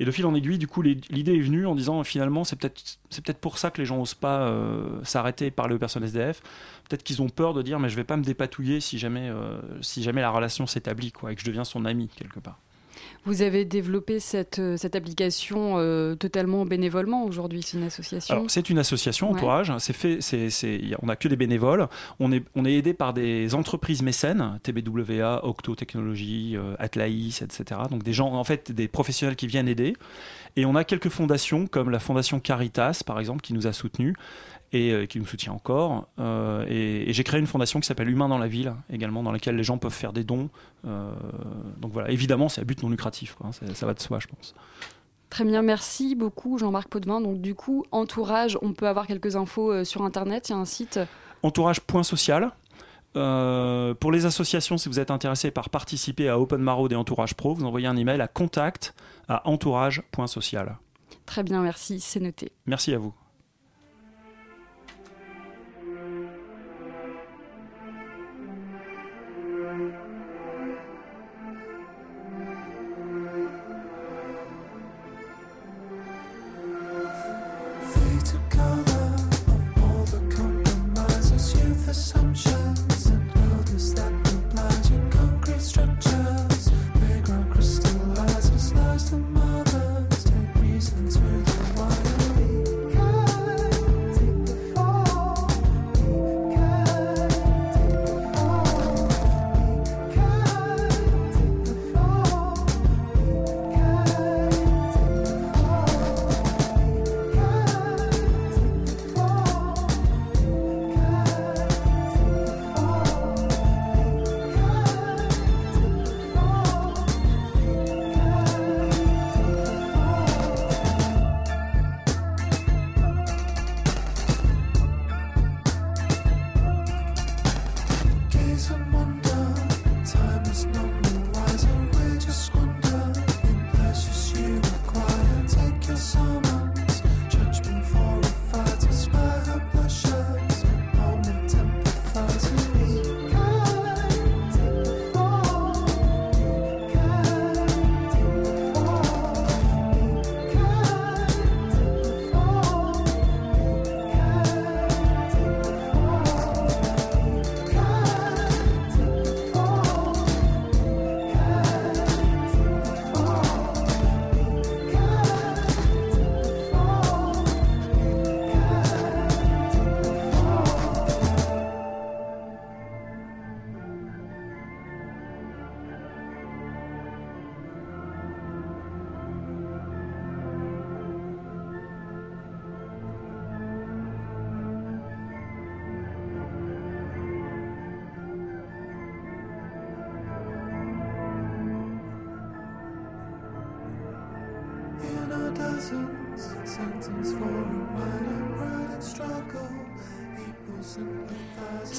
[0.00, 2.98] Et de fil en aiguille, du coup, l'idée est venue en disant finalement, c'est peut-être
[3.10, 6.04] c'est peut-être pour ça que les gens n'osent pas euh, s'arrêter et parler aux personnes
[6.04, 6.40] SDF.
[6.88, 9.60] Peut-être qu'ils ont peur de dire, mais je vais pas me dépatouiller si jamais, euh,
[9.82, 12.60] si jamais la relation s'établit, quoi, et que je deviens son ami quelque part.
[13.24, 18.70] Vous avez développé cette, euh, cette application euh, totalement bénévolement aujourd'hui, c'est une association c'est
[18.70, 19.36] une association Ouais.
[19.36, 19.72] entourage.
[19.78, 21.88] C'est fait, c'est, c'est- y a- on n'a que des bénévoles.
[22.20, 27.80] On est, on est aidé par des entreprises mécènes, TBWA, Octo Technologies, euh, Atlaïs, etc.
[27.90, 29.94] Donc des gens, en fait, des professionnels qui viennent aider.
[30.56, 34.14] Et on a quelques fondations, comme la fondation Caritas, par exemple, qui nous a soutenus
[34.72, 36.06] et euh, qui nous soutient encore.
[36.18, 39.32] Euh, et et j'ai créé une fondation qui s'appelle Humain dans la ville, également, dans
[39.32, 40.50] laquelle les gens peuvent faire des dons.
[40.86, 41.10] Euh,
[41.78, 43.34] donc voilà, évidemment, c'est à but non lucratif.
[43.34, 44.54] quoi, hein, ça- va de soi, je pense.
[45.30, 47.20] Très bien, merci beaucoup Jean-Marc Potvin.
[47.20, 50.64] Donc du coup, entourage, on peut avoir quelques infos sur Internet, il y a un
[50.64, 50.98] site.
[51.42, 52.52] entourage.social.
[53.16, 57.34] Euh, pour les associations, si vous êtes intéressé par participer à Open Maraude et Entourage
[57.34, 58.94] Pro, vous envoyez un email à contact
[59.28, 60.76] à entourage.social.
[61.26, 62.52] Très bien, merci, c'est noté.
[62.66, 63.14] Merci à vous.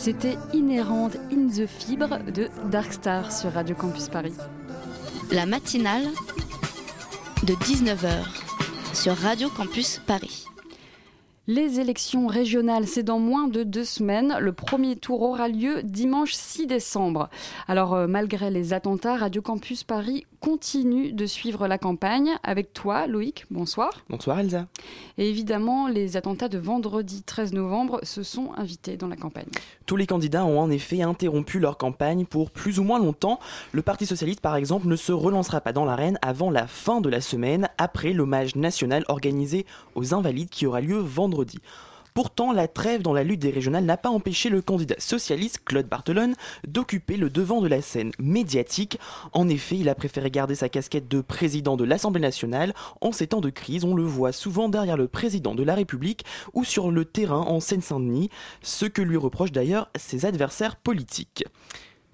[0.09, 4.33] C'était Inhérente in the Fibre de Darkstar sur Radio Campus Paris.
[5.31, 6.07] La matinale
[7.43, 8.25] de 19h
[8.95, 10.45] sur Radio Campus Paris.
[11.45, 14.35] Les élections régionales, c'est dans moins de deux semaines.
[14.39, 17.29] Le premier tour aura lieu dimanche 6 décembre.
[17.67, 22.31] Alors, euh, malgré les attentats, Radio Campus Paris continue de suivre la campagne.
[22.43, 23.89] Avec toi, Loïc, bonsoir.
[24.09, 24.67] Bonsoir Elsa.
[25.17, 29.49] Et évidemment, les attentats de vendredi 13 novembre se sont invités dans la campagne.
[29.85, 33.39] Tous les candidats ont en effet interrompu leur campagne pour plus ou moins longtemps.
[33.71, 37.09] Le Parti socialiste, par exemple, ne se relancera pas dans l'arène avant la fin de
[37.09, 39.65] la semaine, après l'hommage national organisé
[39.95, 41.59] aux Invalides qui aura lieu vendredi.
[42.19, 45.87] Pourtant, la trêve dans la lutte des régionales n'a pas empêché le candidat socialiste Claude
[45.87, 46.35] Barthelone
[46.67, 48.99] d'occuper le devant de la scène médiatique.
[49.31, 52.73] En effet, il a préféré garder sa casquette de président de l'Assemblée nationale.
[52.99, 56.25] En ces temps de crise, on le voit souvent derrière le président de la République
[56.51, 58.29] ou sur le terrain en Seine-Saint-Denis,
[58.61, 61.45] ce que lui reprochent d'ailleurs ses adversaires politiques.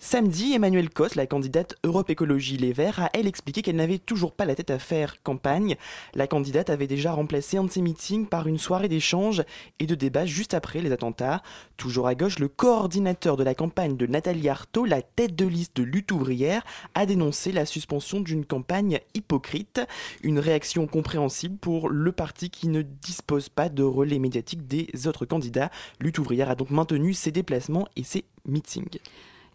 [0.08, 4.34] Samedi, Emmanuel Cos, la candidate Europe Écologie Les Verts, a elle expliqué qu'elle n'avait toujours
[4.34, 5.78] pas la tête à faire campagne.
[6.14, 9.44] La candidate avait déjà remplacé un de ses meetings par une soirée d'échange
[9.80, 11.42] et de débat juste après les attentats.
[11.76, 15.76] Toujours à gauche, le coordinateur de la campagne de Nathalie Arthaud, la tête de liste
[15.78, 19.82] de lutte ouvrière, a dénoncé la suspension d'une campagne hypocrite.
[20.22, 25.26] Une réaction compréhensible pour le parti qui ne dispose pas de relais médiatique des autres
[25.26, 25.72] candidats.
[26.00, 29.00] Lutte ouvrière a donc maintenu ses déplacements et ses meetings.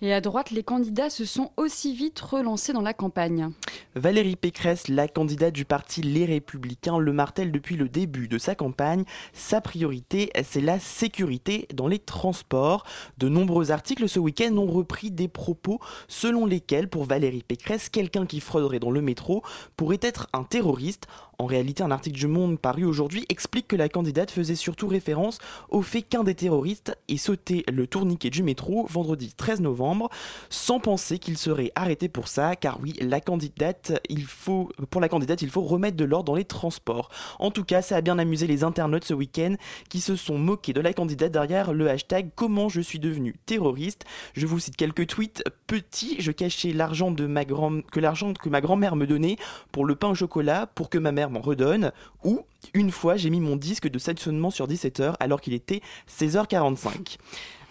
[0.02, 3.50] Et à droite, les candidats se sont aussi vite relancés dans la campagne.
[3.94, 8.54] Valérie Pécresse, la candidate du parti Les Républicains, le martèle depuis le début de sa
[8.54, 9.04] campagne.
[9.34, 12.84] Sa priorité, c'est la sécurité dans les transports.
[13.18, 18.24] De nombreux articles ce week-end ont repris des propos selon lesquels, pour Valérie Pécresse, quelqu'un
[18.24, 19.42] qui frauderait dans le métro
[19.76, 21.08] pourrait être un terroriste.
[21.40, 25.38] En réalité, un article du Monde paru aujourd'hui explique que la candidate faisait surtout référence
[25.70, 30.10] au fait qu'un des terroristes ait sauté le tourniquet du métro vendredi 13 novembre,
[30.50, 35.08] sans penser qu'il serait arrêté pour ça, car oui, la candidate, il faut, pour la
[35.08, 37.08] candidate, il faut remettre de l'ordre dans les transports.
[37.38, 39.54] En tout cas, ça a bien amusé les internautes ce week-end
[39.88, 44.04] qui se sont moqués de la candidate derrière le hashtag Comment je suis devenu terroriste?
[44.34, 45.42] Je vous cite quelques tweets.
[45.66, 49.38] Petit, je cachais l'argent que l'argent que ma grand-mère me donnait
[49.72, 51.92] pour le pain au chocolat pour que ma mère redonne.
[52.24, 52.40] Ou
[52.74, 57.18] une fois, j'ai mis mon disque de stationnement sur 17h alors qu'il était 16h45.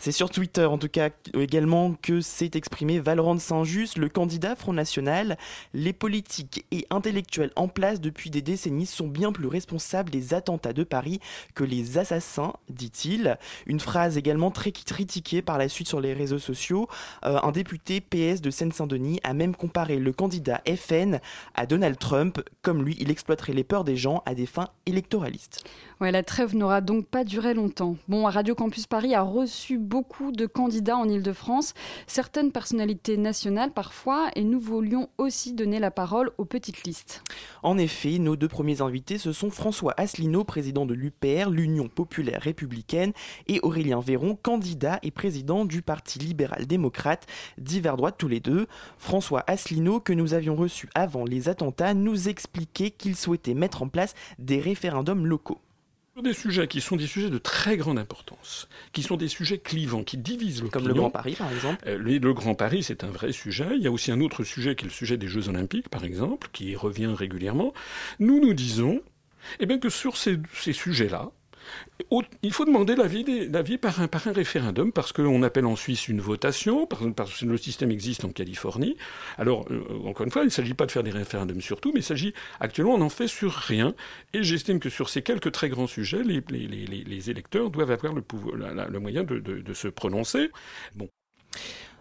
[0.02, 4.72] C'est sur Twitter en tout cas également que s'est exprimé Valorant Saint-Just, le candidat Front
[4.72, 5.38] National.
[5.74, 10.72] Les politiques et intellectuels en place depuis des décennies sont bien plus responsables des attentats
[10.72, 11.20] de Paris
[11.54, 13.38] que les assassins, dit-il.
[13.66, 16.88] Une phrase également très critiquée par la suite sur les réseaux sociaux.
[17.26, 21.20] Euh, un député PS de Seine-Saint-Denis a même comparé le candidat FN
[21.56, 22.42] à Donald Trump.
[22.62, 25.66] Comme lui, il exploiterait les peurs des gens à des fins électoralistes.
[26.02, 27.98] Ouais, la trêve n'aura donc pas duré longtemps.
[28.08, 31.74] Bon, Radio Campus Paris a reçu beaucoup de candidats en Ile-de-France,
[32.08, 37.22] certaines personnalités nationales parfois, et nous voulions aussi donner la parole aux petites listes.
[37.64, 42.44] En effet, nos deux premiers invités, ce sont François Asselineau, président de l'UPR, l'Union populaire
[42.44, 43.12] républicaine,
[43.48, 47.28] et Aurélien Véron, candidat et président du Parti libéral-démocrate,
[47.58, 48.68] divers droite tous les deux.
[48.98, 53.90] François Asselineau, que nous avions reçu avant les attentats, nous expliquait qu'il souhaitait mettre en
[53.90, 55.60] place des référendums locaux
[56.22, 60.04] des sujets qui sont des sujets de très grande importance, qui sont des sujets clivants,
[60.04, 63.04] qui divisent le Comme le Grand Paris, par exemple Euh, le, le Grand Paris, c'est
[63.04, 63.68] un vrai sujet.
[63.76, 66.04] Il y a aussi un autre sujet qui est le sujet des Jeux Olympiques, par
[66.04, 67.74] exemple, qui revient régulièrement.
[68.20, 69.02] Nous nous disons
[69.60, 71.32] eh bien, que sur ces, ces sujets-là,
[72.42, 77.40] il faut demander l'avis par un, référendum, parce qu'on appelle en Suisse une votation, parce,
[77.40, 78.98] que le système existe en Californie.
[79.38, 81.92] Alors, euh, encore une fois, il ne s'agit pas de faire des référendums sur tout,
[81.94, 83.94] mais s'agit, actuellement, on n'en fait sur rien.
[84.34, 89.24] Et j'estime que sur ces quelques très grands sujets, les, électeurs doivent avoir le, moyen
[89.24, 90.50] de- de se prononcer.
[90.96, 91.10] Bon.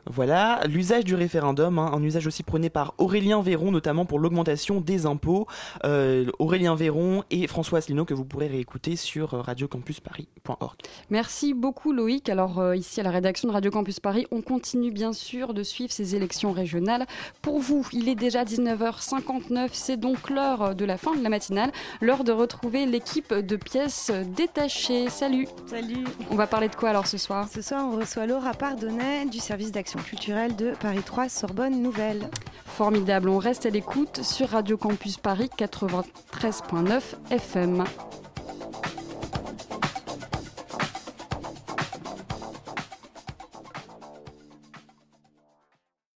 [0.06, 4.80] Voilà, l'usage du référendum, hein, un usage aussi prôné par Aurélien Véron, notamment pour l'augmentation
[4.80, 5.46] des impôts.
[5.84, 10.76] Euh, Aurélien Véron et François Asselineau que vous pourrez réécouter sur euh, radiocampusparis.org.
[11.10, 12.28] Merci beaucoup Loïc.
[12.28, 15.62] Alors euh, ici à la rédaction de Radio Campus Paris, on continue bien sûr de
[15.62, 17.06] suivre ces élections régionales.
[17.42, 21.70] Pour vous, il est déjà 19h59, c'est donc l'heure de la fin de la matinale,
[22.00, 25.10] l'heure de retrouver l'équipe de pièces détachées.
[25.10, 27.46] Salut Salut On va parler de quoi alors ce soir?
[27.48, 32.30] Ce soir, on reçoit Laura Pardonnet du service d'action culturelle de Paris 3 Sorbonne Nouvelle.
[32.64, 37.84] Formidable, on reste à l'écoute sur Radio Campus Paris 93.9 FM.